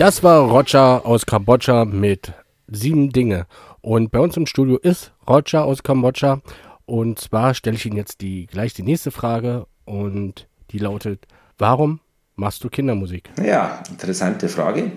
Das 0.01 0.23
war 0.23 0.49
Roger 0.49 1.05
aus 1.05 1.27
Kambodscha 1.27 1.85
mit 1.85 2.33
sieben 2.69 3.11
Dinge. 3.11 3.47
Und 3.83 4.11
bei 4.11 4.19
uns 4.19 4.35
im 4.35 4.47
Studio 4.47 4.79
ist 4.79 5.13
Roger 5.29 5.67
aus 5.67 5.83
Kambodscha. 5.83 6.41
Und 6.87 7.19
zwar 7.19 7.53
stelle 7.53 7.77
ich 7.77 7.85
Ihnen 7.85 7.99
jetzt 7.99 8.23
die, 8.23 8.47
gleich 8.47 8.73
die 8.73 8.83
nächste 8.83 9.11
Frage. 9.11 9.67
Und 9.85 10.49
die 10.71 10.79
lautet, 10.79 11.27
warum 11.59 12.01
machst 12.35 12.65
du 12.65 12.71
Kindermusik? 12.71 13.29
Ja, 13.45 13.83
interessante 13.91 14.49
Frage. 14.49 14.93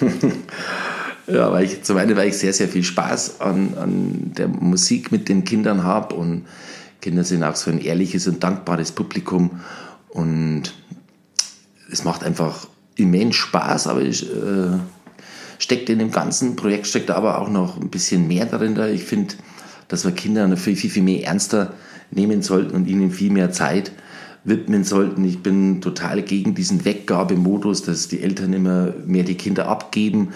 ja, 1.26 1.52
weil 1.52 1.66
ich 1.66 1.82
zum 1.82 1.98
einen, 1.98 2.16
weil 2.16 2.28
ich 2.28 2.38
sehr, 2.38 2.54
sehr 2.54 2.68
viel 2.68 2.82
Spaß 2.82 3.42
an, 3.42 3.74
an 3.76 4.32
der 4.38 4.48
Musik 4.48 5.12
mit 5.12 5.28
den 5.28 5.44
Kindern 5.44 5.84
habe 5.84 6.14
und 6.14 6.46
Kinder 7.02 7.24
sind 7.24 7.44
auch 7.44 7.56
so 7.56 7.70
ein 7.70 7.78
ehrliches 7.82 8.26
und 8.26 8.42
dankbares 8.42 8.92
Publikum 8.92 9.60
und 10.08 10.72
es 11.92 12.04
macht 12.04 12.24
einfach 12.24 12.66
immens 13.00 13.36
Spaß, 13.36 13.86
aber 13.86 14.02
ich, 14.02 14.30
äh, 14.30 14.78
steckt 15.60 15.90
in 15.90 15.98
dem 15.98 16.10
ganzen 16.10 16.56
Projekt 16.56 16.86
steckt 16.86 17.10
aber 17.10 17.38
auch 17.38 17.50
noch 17.50 17.80
ein 17.80 17.90
bisschen 17.90 18.26
mehr 18.26 18.46
darin. 18.46 18.74
Da. 18.74 18.88
Ich 18.88 19.04
finde, 19.04 19.34
dass 19.88 20.04
wir 20.04 20.12
Kinder 20.12 20.56
viel, 20.56 20.76
viel, 20.76 20.90
viel 20.90 21.02
mehr 21.02 21.26
ernster 21.26 21.74
nehmen 22.10 22.42
sollten 22.42 22.74
und 22.74 22.88
ihnen 22.88 23.10
viel 23.10 23.30
mehr 23.30 23.52
Zeit 23.52 23.92
widmen 24.42 24.84
sollten. 24.84 25.22
Ich 25.24 25.42
bin 25.42 25.82
total 25.82 26.22
gegen 26.22 26.54
diesen 26.54 26.84
Weggabemodus, 26.86 27.82
dass 27.82 28.08
die 28.08 28.22
Eltern 28.22 28.54
immer 28.54 28.94
mehr 29.04 29.22
die 29.22 29.34
Kinder 29.34 29.68
abgeben. 29.68 30.30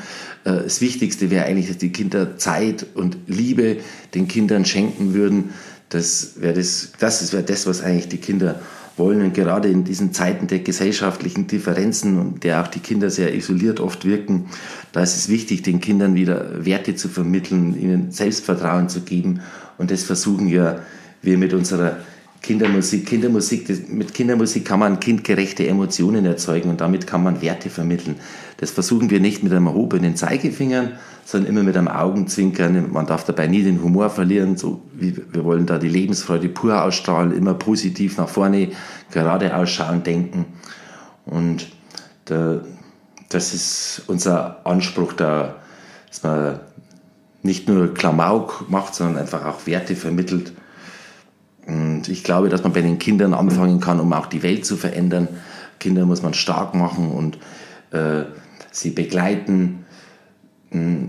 Äh, 0.44 0.62
Das 0.64 0.80
Wichtigste 0.82 1.30
wäre 1.30 1.46
eigentlich, 1.46 1.68
dass 1.68 1.78
die 1.78 1.92
Kinder 1.92 2.36
Zeit 2.36 2.86
und 2.94 3.16
Liebe 3.26 3.78
den 4.14 4.28
Kindern 4.28 4.66
schenken 4.66 5.14
würden. 5.14 5.54
Das 5.88 6.34
wäre 6.36 6.54
das, 6.54 6.92
das 6.98 7.32
wäre 7.32 7.44
das, 7.44 7.66
was 7.66 7.82
eigentlich 7.82 8.08
die 8.08 8.18
Kinder 8.18 8.60
wollen. 8.96 9.22
Und 9.22 9.34
gerade 9.34 9.68
in 9.68 9.84
diesen 9.84 10.12
Zeiten 10.12 10.46
der 10.46 10.60
gesellschaftlichen 10.60 11.46
Differenzen 11.46 12.18
und 12.18 12.44
der 12.44 12.62
auch 12.62 12.68
die 12.68 12.80
Kinder 12.80 13.10
sehr 13.10 13.34
isoliert 13.34 13.80
oft 13.80 14.04
wirken, 14.04 14.46
da 14.92 15.02
ist 15.02 15.16
es 15.16 15.28
wichtig, 15.28 15.62
den 15.62 15.80
Kindern 15.80 16.14
wieder 16.14 16.64
Werte 16.64 16.94
zu 16.94 17.08
vermitteln, 17.08 17.78
ihnen 17.80 18.12
Selbstvertrauen 18.12 18.88
zu 18.88 19.00
geben. 19.00 19.40
Und 19.78 19.90
das 19.90 20.04
versuchen 20.04 20.48
ja 20.48 20.80
wir 21.22 21.38
mit 21.38 21.54
unserer 21.54 21.96
Kindermusik. 22.42 23.06
Kindermusik, 23.06 23.88
mit 23.88 24.12
Kindermusik 24.12 24.64
kann 24.64 24.78
man 24.78 25.00
kindgerechte 25.00 25.66
Emotionen 25.66 26.26
erzeugen 26.26 26.68
und 26.68 26.80
damit 26.80 27.06
kann 27.06 27.22
man 27.22 27.40
Werte 27.40 27.70
vermitteln. 27.70 28.16
Das 28.64 28.70
versuchen 28.70 29.10
wir 29.10 29.20
nicht 29.20 29.42
mit 29.42 29.52
einem 29.52 29.66
erhobenen 29.66 30.16
Zeigefingern, 30.16 30.92
sondern 31.26 31.50
immer 31.50 31.62
mit 31.62 31.76
einem 31.76 31.88
Augenzwinkern. 31.88 32.90
Man 32.90 33.04
darf 33.04 33.24
dabei 33.24 33.46
nie 33.46 33.62
den 33.62 33.82
Humor 33.82 34.08
verlieren. 34.08 34.56
So 34.56 34.80
wie, 34.94 35.14
wir 35.18 35.44
wollen 35.44 35.66
da 35.66 35.76
die 35.76 35.90
Lebensfreude 35.90 36.48
pur 36.48 36.82
ausstrahlen, 36.82 37.32
immer 37.32 37.52
positiv 37.52 38.16
nach 38.16 38.30
vorne, 38.30 38.70
gerade 39.10 39.54
ausschauen, 39.54 40.02
denken. 40.02 40.46
Und 41.26 41.66
der, 42.30 42.62
das 43.28 43.52
ist 43.52 44.04
unser 44.06 44.66
Anspruch 44.66 45.12
da, 45.12 45.56
dass 46.08 46.22
man 46.22 46.60
nicht 47.42 47.68
nur 47.68 47.92
Klamauk 47.92 48.64
macht, 48.70 48.94
sondern 48.94 49.18
einfach 49.18 49.44
auch 49.44 49.66
Werte 49.66 49.94
vermittelt. 49.94 50.54
Und 51.66 52.08
ich 52.08 52.24
glaube, 52.24 52.48
dass 52.48 52.62
man 52.62 52.72
bei 52.72 52.80
den 52.80 52.98
Kindern 52.98 53.34
anfangen 53.34 53.80
kann, 53.80 54.00
um 54.00 54.10
auch 54.14 54.24
die 54.24 54.42
Welt 54.42 54.64
zu 54.64 54.78
verändern. 54.78 55.28
Kinder 55.80 56.06
muss 56.06 56.22
man 56.22 56.32
stark 56.32 56.74
machen 56.74 57.10
und 57.10 57.36
äh, 57.90 58.24
sie 58.74 58.90
begleiten, 58.90 59.84
mh, 60.70 61.08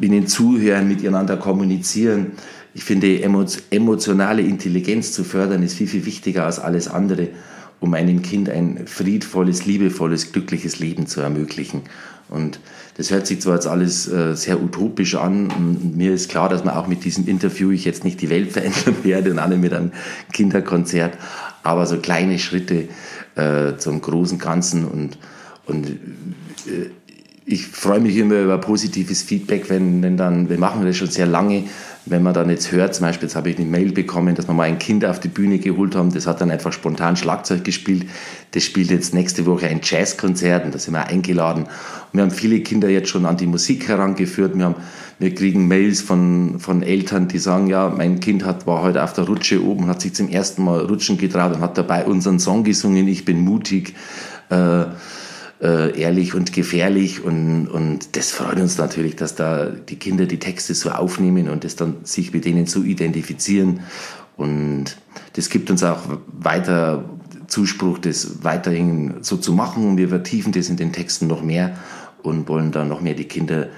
ihnen 0.00 0.26
zuhören, 0.26 0.88
miteinander 0.88 1.36
kommunizieren. 1.36 2.32
Ich 2.74 2.84
finde, 2.84 3.22
emotionale 3.22 4.42
Intelligenz 4.42 5.12
zu 5.12 5.24
fördern, 5.24 5.62
ist 5.62 5.74
viel, 5.74 5.86
viel 5.88 6.06
wichtiger 6.06 6.46
als 6.46 6.58
alles 6.58 6.88
andere 6.88 7.28
um 7.82 7.94
einem 7.94 8.22
Kind 8.22 8.48
ein 8.48 8.86
friedvolles, 8.86 9.66
liebevolles, 9.66 10.32
glückliches 10.32 10.78
Leben 10.78 11.08
zu 11.08 11.20
ermöglichen. 11.20 11.82
Und 12.28 12.60
das 12.96 13.10
hört 13.10 13.26
sich 13.26 13.40
zwar 13.40 13.56
jetzt 13.56 13.66
alles 13.66 14.08
äh, 14.08 14.34
sehr 14.34 14.62
utopisch 14.62 15.16
an 15.16 15.50
und 15.50 15.96
mir 15.96 16.14
ist 16.14 16.30
klar, 16.30 16.48
dass 16.48 16.64
man 16.64 16.74
auch 16.74 16.86
mit 16.86 17.04
diesem 17.04 17.26
Interview 17.26 17.70
ich 17.72 17.84
jetzt 17.84 18.04
nicht 18.04 18.22
die 18.22 18.30
Welt 18.30 18.52
verändern 18.52 18.96
werde 19.02 19.32
und 19.32 19.38
alle 19.38 19.58
mit 19.58 19.74
einem 19.74 19.90
Kinderkonzert, 20.32 21.18
aber 21.62 21.84
so 21.86 21.98
kleine 21.98 22.38
Schritte 22.38 22.88
äh, 23.34 23.76
zum 23.76 24.00
großen 24.00 24.38
Ganzen 24.38 24.86
und, 24.86 25.18
und 25.66 25.88
ich 27.44 27.66
freue 27.66 28.00
mich 28.00 28.16
immer 28.16 28.40
über 28.40 28.58
positives 28.58 29.22
Feedback, 29.22 29.68
wenn, 29.68 30.02
wenn 30.02 30.16
dann, 30.16 30.48
wir 30.48 30.58
machen 30.58 30.84
das 30.84 30.96
schon 30.96 31.10
sehr 31.10 31.26
lange, 31.26 31.64
wenn 32.04 32.22
man 32.22 32.34
dann 32.34 32.50
jetzt 32.50 32.72
hört, 32.72 32.94
zum 32.94 33.06
Beispiel, 33.06 33.28
jetzt 33.28 33.36
habe 33.36 33.50
ich 33.50 33.58
eine 33.58 33.66
Mail 33.66 33.92
bekommen, 33.92 34.34
dass 34.34 34.48
wir 34.48 34.54
mal 34.54 34.64
ein 34.64 34.78
Kind 34.78 35.04
auf 35.04 35.20
die 35.20 35.28
Bühne 35.28 35.58
geholt 35.58 35.94
haben, 35.94 36.12
das 36.12 36.26
hat 36.26 36.40
dann 36.40 36.50
einfach 36.50 36.72
spontan 36.72 37.16
Schlagzeug 37.16 37.64
gespielt, 37.64 38.06
das 38.52 38.64
spielt 38.64 38.90
jetzt 38.90 39.14
nächste 39.14 39.46
Woche 39.46 39.68
ein 39.68 39.80
Jazzkonzert 39.82 40.64
und 40.64 40.74
da 40.74 40.78
sind 40.78 40.94
wir 40.94 41.06
eingeladen. 41.06 41.64
Und 41.64 41.70
wir 42.12 42.22
haben 42.22 42.30
viele 42.30 42.60
Kinder 42.60 42.88
jetzt 42.88 43.08
schon 43.08 43.24
an 43.24 43.36
die 43.36 43.46
Musik 43.46 43.88
herangeführt, 43.88 44.56
wir, 44.56 44.64
haben, 44.64 44.76
wir 45.18 45.34
kriegen 45.34 45.68
Mails 45.68 46.00
von, 46.00 46.58
von 46.58 46.82
Eltern, 46.82 47.28
die 47.28 47.38
sagen, 47.38 47.68
ja, 47.68 47.88
mein 47.88 48.20
Kind 48.20 48.44
hat, 48.44 48.66
war 48.66 48.82
heute 48.82 49.02
auf 49.02 49.12
der 49.12 49.24
Rutsche 49.24 49.64
oben 49.64 49.86
hat 49.86 50.00
sich 50.00 50.14
zum 50.14 50.28
ersten 50.28 50.64
Mal 50.64 50.80
rutschen 50.80 51.18
getraut 51.18 51.54
und 51.54 51.60
hat 51.60 51.78
dabei 51.78 52.04
unseren 52.04 52.38
Song 52.38 52.64
gesungen, 52.64 53.06
ich 53.08 53.24
bin 53.24 53.40
mutig. 53.40 53.94
Äh, 54.50 54.86
äh, 55.62 55.98
ehrlich 55.98 56.34
und 56.34 56.52
gefährlich 56.52 57.22
und, 57.22 57.68
und 57.68 58.16
das 58.16 58.32
freut 58.32 58.58
uns 58.58 58.78
natürlich, 58.78 59.16
dass 59.16 59.36
da 59.36 59.66
die 59.66 59.96
Kinder 59.96 60.26
die 60.26 60.38
Texte 60.38 60.74
so 60.74 60.90
aufnehmen 60.90 61.48
und 61.48 61.64
das 61.64 61.76
dann 61.76 61.98
sich 62.04 62.32
mit 62.32 62.44
denen 62.44 62.66
so 62.66 62.82
identifizieren 62.82 63.80
und 64.36 64.96
das 65.34 65.48
gibt 65.50 65.70
uns 65.70 65.84
auch 65.84 66.00
weiter 66.26 67.04
Zuspruch, 67.46 67.98
das 67.98 68.42
weiterhin 68.42 69.16
so 69.20 69.36
zu 69.36 69.52
machen 69.52 69.86
und 69.86 69.96
wir 69.98 70.08
vertiefen 70.08 70.52
das 70.52 70.68
in 70.68 70.76
den 70.76 70.92
Texten 70.92 71.26
noch 71.28 71.42
mehr 71.42 71.76
und 72.22 72.48
wollen 72.48 72.72
dann 72.72 72.88
noch 72.88 73.00
mehr 73.00 73.14
die 73.14 73.24
Kinder 73.24 73.68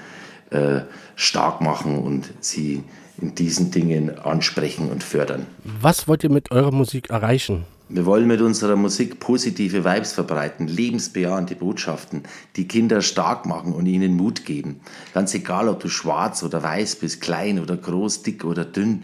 äh, 0.49 0.81
stark 1.15 1.61
machen 1.61 1.99
und 1.99 2.31
sie 2.39 2.83
in 3.21 3.35
diesen 3.35 3.71
Dingen 3.71 4.17
ansprechen 4.17 4.89
und 4.89 5.03
fördern. 5.03 5.45
Was 5.81 6.07
wollt 6.07 6.23
ihr 6.23 6.31
mit 6.31 6.51
eurer 6.51 6.71
Musik 6.71 7.09
erreichen? 7.09 7.65
Wir 7.87 8.07
wollen 8.07 8.25
mit 8.25 8.41
unserer 8.41 8.75
Musik 8.75 9.19
positive 9.19 9.85
Vibes 9.85 10.11
verbreiten, 10.11 10.67
lebensbejahende 10.67 11.55
Botschaften, 11.55 12.23
die 12.55 12.67
Kinder 12.67 13.03
stark 13.03 13.45
machen 13.45 13.73
und 13.73 13.85
ihnen 13.85 14.15
Mut 14.15 14.43
geben. 14.43 14.79
Ganz 15.13 15.35
egal, 15.35 15.69
ob 15.69 15.81
du 15.81 15.87
schwarz 15.87 16.41
oder 16.41 16.63
weiß 16.63 16.95
bist, 16.95 17.21
klein 17.21 17.59
oder 17.59 17.77
groß, 17.77 18.23
dick 18.23 18.43
oder 18.43 18.65
dünn. 18.65 19.01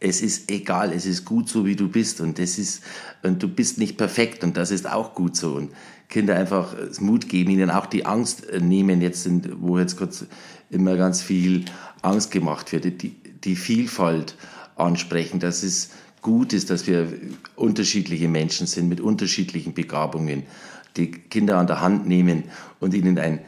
Es 0.00 0.22
ist 0.22 0.50
egal, 0.50 0.92
es 0.92 1.06
ist 1.06 1.24
gut 1.24 1.48
so, 1.48 1.64
wie 1.66 1.76
du 1.76 1.88
bist 1.88 2.20
und 2.20 2.40
das 2.40 2.58
ist, 2.58 2.82
und 3.22 3.44
du 3.44 3.48
bist 3.48 3.78
nicht 3.78 3.96
perfekt 3.96 4.42
und 4.42 4.56
das 4.56 4.72
ist 4.72 4.90
auch 4.90 5.14
gut 5.14 5.36
so. 5.36 5.54
Und 5.54 5.70
Kinder 6.08 6.34
einfach 6.34 6.74
Mut 6.98 7.28
geben, 7.28 7.50
ihnen 7.50 7.70
auch 7.70 7.86
die 7.86 8.06
Angst 8.06 8.48
nehmen, 8.60 9.02
jetzt 9.02 9.22
sind, 9.22 9.50
wo 9.60 9.78
jetzt 9.78 9.96
kurz 9.96 10.26
immer 10.68 10.96
ganz 10.96 11.22
viel 11.22 11.64
Angst 12.02 12.32
gemacht 12.32 12.72
wird, 12.72 13.02
die, 13.02 13.14
die 13.44 13.54
Vielfalt 13.54 14.34
ansprechen. 14.74 15.38
Das 15.38 15.62
ist, 15.62 15.92
gut 16.26 16.52
ist, 16.52 16.70
dass 16.70 16.88
wir 16.88 17.06
unterschiedliche 17.54 18.26
Menschen 18.26 18.66
sind 18.66 18.88
mit 18.88 19.00
unterschiedlichen 19.00 19.74
Begabungen, 19.74 20.42
die 20.96 21.12
Kinder 21.12 21.56
an 21.58 21.68
der 21.68 21.80
Hand 21.80 22.08
nehmen 22.08 22.42
und 22.80 22.94
ihnen 22.94 23.16
ein 23.16 23.38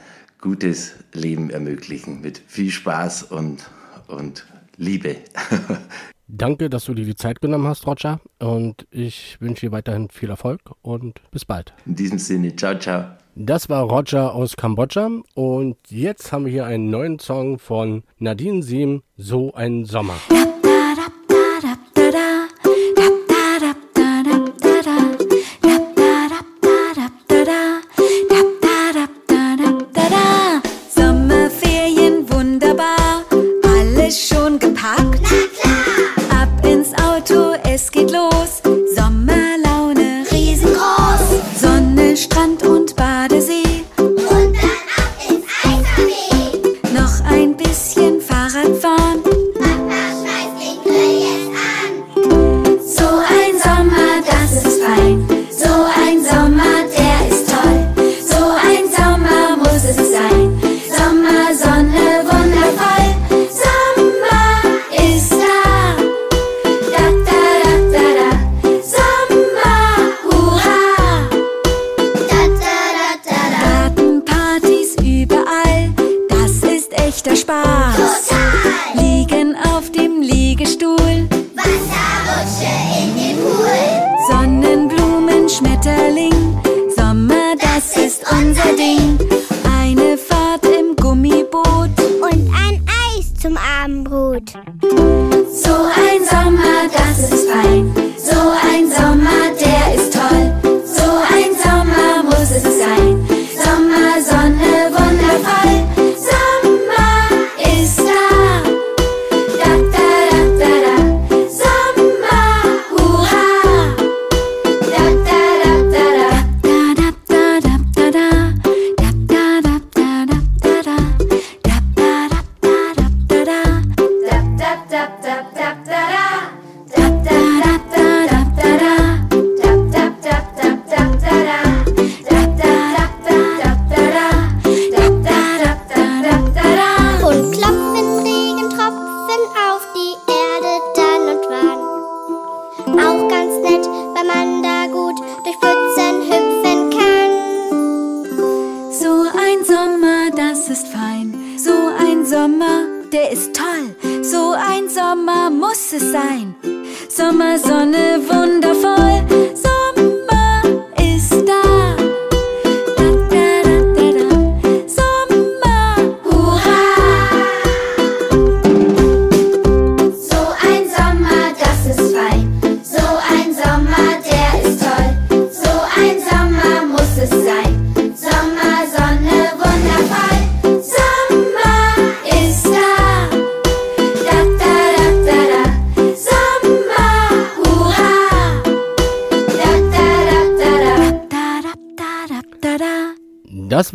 gutes 0.41 0.93
Leben 1.13 1.51
ermöglichen 1.51 2.21
mit 2.21 2.41
viel 2.47 2.71
Spaß 2.71 3.25
und, 3.25 3.69
und 4.07 4.47
Liebe. 4.77 5.17
Danke, 6.29 6.71
dass 6.71 6.85
du 6.85 6.95
dir 6.95 7.05
die 7.05 7.17
Zeit 7.17 7.41
genommen 7.41 7.67
hast, 7.67 7.85
Roger. 7.85 8.21
Und 8.39 8.87
ich 8.93 9.39
wünsche 9.41 9.67
dir 9.67 9.73
weiterhin 9.73 10.09
viel 10.09 10.31
Erfolg 10.31 10.61
und 10.81 11.21
bis 11.33 11.45
bald. 11.45 11.75
In 11.85 11.97
diesem 11.97 12.21
Sinne, 12.21 12.55
ciao, 12.55 12.79
ciao. 12.79 13.07
Das 13.35 13.69
war 13.69 13.83
Roger 13.83 14.33
aus 14.35 14.57
Kambodscha 14.57 15.11
und 15.35 15.77
jetzt 15.89 16.31
haben 16.31 16.45
wir 16.45 16.53
hier 16.53 16.67
einen 16.67 16.91
neuen 16.91 17.19
Song 17.19 17.59
von 17.59 18.05
Nadine 18.19 18.63
Siem, 18.63 19.03
So 19.17 19.53
ein 19.55 19.85
Sommer. 19.85 20.15
Da, 20.29 20.45
da, 20.63 20.95
da. 21.29 21.38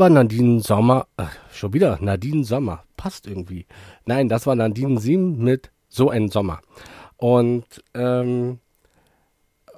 War 0.03 0.09
Nadine 0.09 0.59
Sommer. 0.59 1.07
Ach, 1.15 1.33
schon 1.53 1.71
wieder 1.71 1.97
Nadine 2.01 2.43
Sommer. 2.43 2.83
Passt 2.97 3.25
irgendwie. 3.25 3.67
Nein, 4.05 4.27
das 4.27 4.45
war 4.45 4.53
Nadine 4.53 4.99
Sim 4.99 5.37
mit 5.37 5.71
So 5.87 6.09
ein 6.09 6.27
Sommer. 6.27 6.59
Und 7.15 7.63
ähm, 7.93 8.59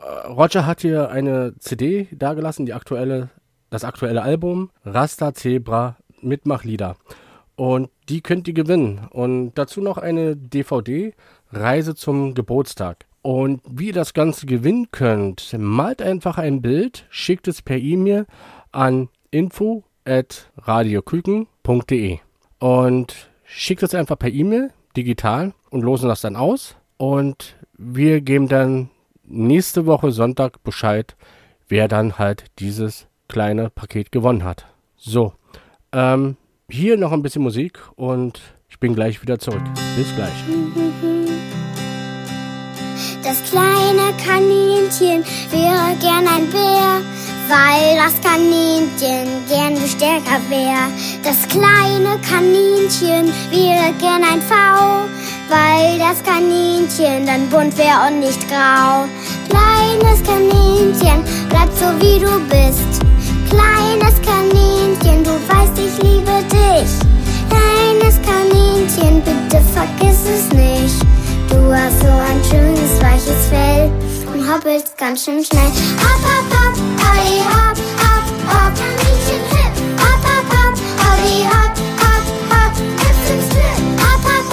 äh, 0.01 0.27
Roger 0.27 0.65
hat 0.65 0.81
hier 0.81 1.11
eine 1.11 1.53
CD 1.59 2.07
dagelassen, 2.11 2.65
die 2.65 2.73
aktuelle, 2.73 3.29
das 3.69 3.83
aktuelle 3.83 4.23
Album 4.23 4.71
Rasta 4.83 5.35
Zebra 5.35 5.97
Mitmachlieder. 6.21 6.95
Und 7.55 7.91
die 8.09 8.21
könnt 8.21 8.47
ihr 8.47 8.55
gewinnen. 8.55 9.07
Und 9.11 9.53
dazu 9.53 9.79
noch 9.79 9.99
eine 9.99 10.35
DVD 10.35 11.13
Reise 11.51 11.93
zum 11.93 12.33
Geburtstag. 12.33 13.05
Und 13.21 13.61
wie 13.69 13.89
ihr 13.89 13.93
das 13.93 14.15
Ganze 14.15 14.47
gewinnen 14.47 14.87
könnt, 14.89 15.53
malt 15.55 16.01
einfach 16.01 16.39
ein 16.39 16.63
Bild, 16.63 17.05
schickt 17.11 17.47
es 17.47 17.61
per 17.61 17.77
E-Mail 17.77 18.25
an 18.71 19.09
info 19.29 19.83
radioküken.de 20.07 22.19
und 22.59 23.29
schickt 23.43 23.83
es 23.83 23.95
einfach 23.95 24.17
per 24.17 24.31
E-Mail 24.31 24.71
digital 24.95 25.53
und 25.69 25.81
losen 25.81 26.09
das 26.09 26.21
dann 26.21 26.35
aus. 26.35 26.75
Und 26.97 27.55
wir 27.77 28.21
geben 28.21 28.47
dann 28.47 28.89
nächste 29.23 29.85
Woche 29.85 30.11
Sonntag 30.11 30.63
Bescheid, 30.63 31.15
wer 31.67 31.87
dann 31.87 32.17
halt 32.17 32.45
dieses 32.59 33.07
kleine 33.27 33.69
Paket 33.69 34.11
gewonnen 34.11 34.43
hat. 34.43 34.65
So, 34.95 35.33
ähm, 35.91 36.37
hier 36.69 36.97
noch 36.97 37.11
ein 37.11 37.21
bisschen 37.21 37.43
Musik 37.43 37.79
und 37.95 38.41
ich 38.69 38.79
bin 38.79 38.95
gleich 38.95 39.21
wieder 39.21 39.39
zurück. 39.39 39.63
Bis 39.95 40.15
gleich. 40.15 40.33
Das 43.23 43.43
kleine 43.49 44.13
Kaninchen 44.23 45.23
wäre 45.51 45.95
gern 45.99 46.27
ein 46.27 46.49
Bär, 46.51 47.01
weil 47.47 47.95
das 47.95 48.19
Kaninchen 48.21 49.45
gern 49.47 49.75
stärker 49.87 50.41
wär. 50.49 50.89
Das 51.23 51.47
kleine 51.47 52.17
Kaninchen 52.27 53.31
wäre 53.51 53.93
gern 53.99 54.23
ein 54.23 54.41
V, 54.41 54.55
weil 55.49 55.99
das 55.99 56.23
Kaninchen 56.23 57.25
dann 57.25 57.47
bunt 57.49 57.77
wär 57.77 58.07
und 58.07 58.19
nicht 58.19 58.47
grau. 58.47 59.05
Kleines 59.49 60.23
Kaninchen, 60.23 61.23
bleib 61.49 61.69
so 61.79 61.87
wie 61.99 62.19
du 62.19 62.39
bist. 62.49 63.01
Kleines 63.49 64.15
Kaninchen, 64.21 65.23
du 65.23 65.31
weißt, 65.47 65.77
ich 65.77 66.03
liebe 66.03 66.43
dich. 66.49 66.91
Kleines 67.49 68.19
Kaninchen, 68.21 69.21
bitte 69.21 69.61
vergiss 69.73 70.21
es 70.25 70.51
nicht. 70.53 71.01
Du 71.49 71.73
hast 71.73 71.99
so 72.01 72.07
ein 72.07 72.41
schönes 72.49 73.01
weiches 73.01 73.47
Fell 73.49 73.91
und 74.45 74.53
hoppelst 74.53 74.97
ganz 74.97 75.23
schön 75.25 75.43
schnell. 75.43 75.61
Hopp, 75.61 76.21
hopp, 76.23 76.47
hopp, 76.53 76.77
Olli, 77.11 77.39
hopp, 77.41 77.77
hopp, 78.01 78.27
hopp, 78.51 78.73
Kaninchen 78.75 79.43
hip. 79.49 79.73
Hopp, 79.97 80.21
hopp, 80.25 80.47
hopp, 80.55 80.75
hopp, 81.01 81.75
hopp, 82.01 82.25
hopp, 82.51 82.73
hüpf 83.01 83.25
ins 83.31 83.47
Glück. 83.49 83.79
Hopp, 83.99 84.23
hopp, 84.25 84.47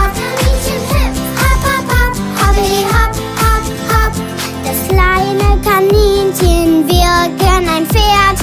Kaninchen 0.00 0.82
hip. 0.92 1.14
Hopp, 1.40 1.62
hopp, 1.68 2.16
hopp, 2.40 2.56
hopp. 3.90 4.14
Das 4.64 4.78
kleine 4.88 5.48
Kaninchen 5.62 6.70
wäre 6.88 7.24
gern 7.38 7.66
ein 7.68 7.86
Pferd, 7.86 8.38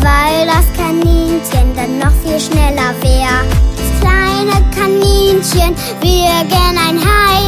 weil 0.00 0.46
das 0.46 0.66
Kaninchen 0.76 1.66
dann 1.76 1.98
noch 1.98 2.14
viel 2.22 2.40
schneller 2.40 2.94
wär. 3.02 3.44
Das 3.76 3.90
kleine 4.00 4.56
Kaninchen 4.74 5.74
wäre 6.00 6.44
gern 6.48 6.76
ein 6.78 6.98
Hai, 7.00 7.40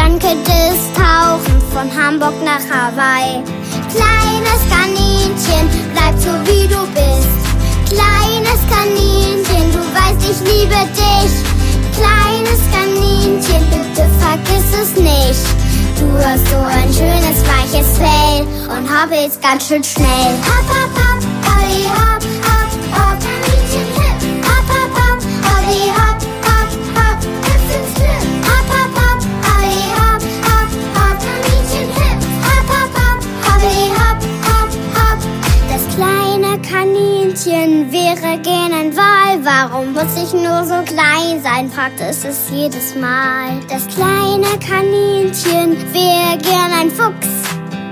dann 0.00 0.18
könnte 0.18 0.52
es 0.72 0.80
tauchen 0.94 1.60
von 1.72 1.88
Hamburg 1.94 2.34
nach 2.42 2.64
Hawaii. 2.72 3.42
Kleines 3.94 4.60
Kaninchen, 4.72 5.64
bleib 5.92 6.16
so 6.18 6.32
wie 6.48 6.66
du 6.66 6.80
bist. 6.98 7.36
Kleines 7.92 8.60
Kaninchen, 8.72 9.64
du 9.72 9.82
weißt, 9.96 10.22
ich 10.30 10.40
liebe 10.50 10.80
dich. 10.96 11.32
Kleines 11.98 12.60
Kaninchen, 12.74 13.62
bitte 13.70 14.08
vergiss 14.20 14.70
es 14.82 14.96
nicht. 14.96 15.44
Du 16.00 16.08
hast 16.24 16.46
so 16.48 16.56
ein 16.56 16.90
schönes 16.94 17.38
weiches 17.52 17.98
Fell 17.98 18.46
und 18.74 18.88
hoppelst 18.88 19.42
ganz 19.42 19.68
schön 19.68 19.84
schnell. 19.84 20.32
Hopp, 20.46 20.68
hopp, 20.68 20.94
hopp, 20.96 21.22
hopp, 21.44 21.98
hopp, 21.98 22.09
Kaninchen 37.40 37.90
wäre 37.90 38.38
gern 38.40 38.72
ein 38.72 38.96
Wal. 38.96 39.42
Warum 39.42 39.92
muss 39.92 40.14
ich 40.16 40.32
nur 40.34 40.64
so 40.64 40.82
klein 40.84 41.42
sein? 41.42 41.70
fragt 41.70 42.00
es 42.00 42.24
es 42.24 42.50
jedes 42.50 42.94
Mal. 42.94 43.60
Das 43.68 43.86
kleine 43.86 44.58
Kaninchen 44.58 45.76
wäre 45.92 46.36
gern 46.38 46.72
ein 46.78 46.90
Fuchs. 46.90 47.28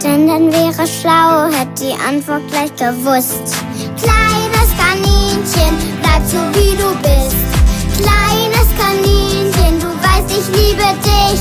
Denn 0.03 0.27
dann 0.27 0.53
wäre 0.53 0.87
schlau, 0.87 1.47
hätte 1.51 1.83
die 1.83 1.95
Antwort 1.95 2.43
gleich 2.51 2.75
gewusst. 2.77 3.57
Kleines 3.97 4.71
Kaninchen, 4.77 5.77
bleib 6.03 6.27
so 6.27 6.39
wie 6.53 6.77
du 6.77 6.95
bist. 7.01 7.37
Kleines 8.03 8.69
Kaninchen, 8.79 9.81
du 9.81 9.89
weißt, 9.89 10.31
ich 10.31 10.49
liebe 10.57 10.85
dich. 11.05 11.41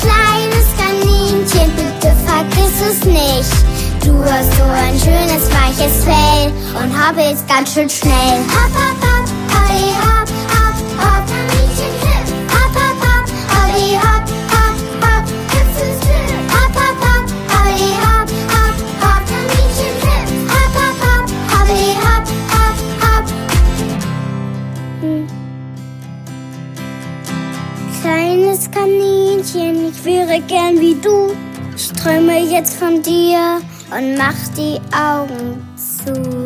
Kleines 0.00 0.66
Kaninchen, 0.78 1.72
bitte 1.76 2.16
vergiss 2.26 2.80
es 2.90 3.04
nicht. 3.04 3.75
Du 4.06 4.14
hast 4.24 4.52
so 4.56 4.62
ein 4.62 4.94
schönes 5.00 5.50
weiches 5.50 6.04
Fell 6.04 6.52
und 6.80 6.90
hoppelst 6.96 7.48
ganz 7.48 7.74
schön 7.74 7.90
schnell. 7.90 8.38
Hopp, 8.54 8.72
hopp, 8.72 9.02
hopp, 9.02 9.26
Olli, 9.58 9.90
hopp, 9.98 10.30
hopp, 10.54 10.78
hopp, 11.02 11.26
Kaninchen 11.26 11.94
hip. 12.02 12.26
Hopp, 12.54 12.74
hopp, 12.78 13.00
hopp, 13.02 13.26
Olli, 13.58 13.98
hopp, 13.98 14.26
hopp, 14.54 14.78
hopp, 15.02 15.26
hüpf 15.50 15.76
ins 15.82 15.98
Glück. 16.06 16.38
Hopp, 16.54 16.74
hopp, 16.80 16.98
hopp, 17.02 17.26
Olli, 17.58 17.90
hopp, 18.04 18.30
hopp, 18.54 18.78
hopp, 19.02 19.22
Kaninchen 19.26 19.94
hip. 20.06 20.28
Hopp, 20.52 20.74
hopp, 20.78 20.98
hopp, 21.02 21.26
Olli, 21.58 21.90
hopp, 22.04 22.26
hopp, 22.54 22.78
hopp. 23.02 23.26
Hm. 25.00 25.26
Kleines 28.02 28.62
Kaninchen, 28.70 29.74
ich 29.90 30.00
wäre 30.04 30.40
gern 30.46 30.80
wie 30.80 30.94
du. 30.94 31.34
Ich 31.76 31.90
träume 31.92 32.38
jetzt 32.38 32.76
von 32.78 33.02
dir 33.02 33.60
und 33.90 34.16
mach 34.16 34.34
die 34.56 34.80
Augen 34.94 35.66
zu. 35.76 36.45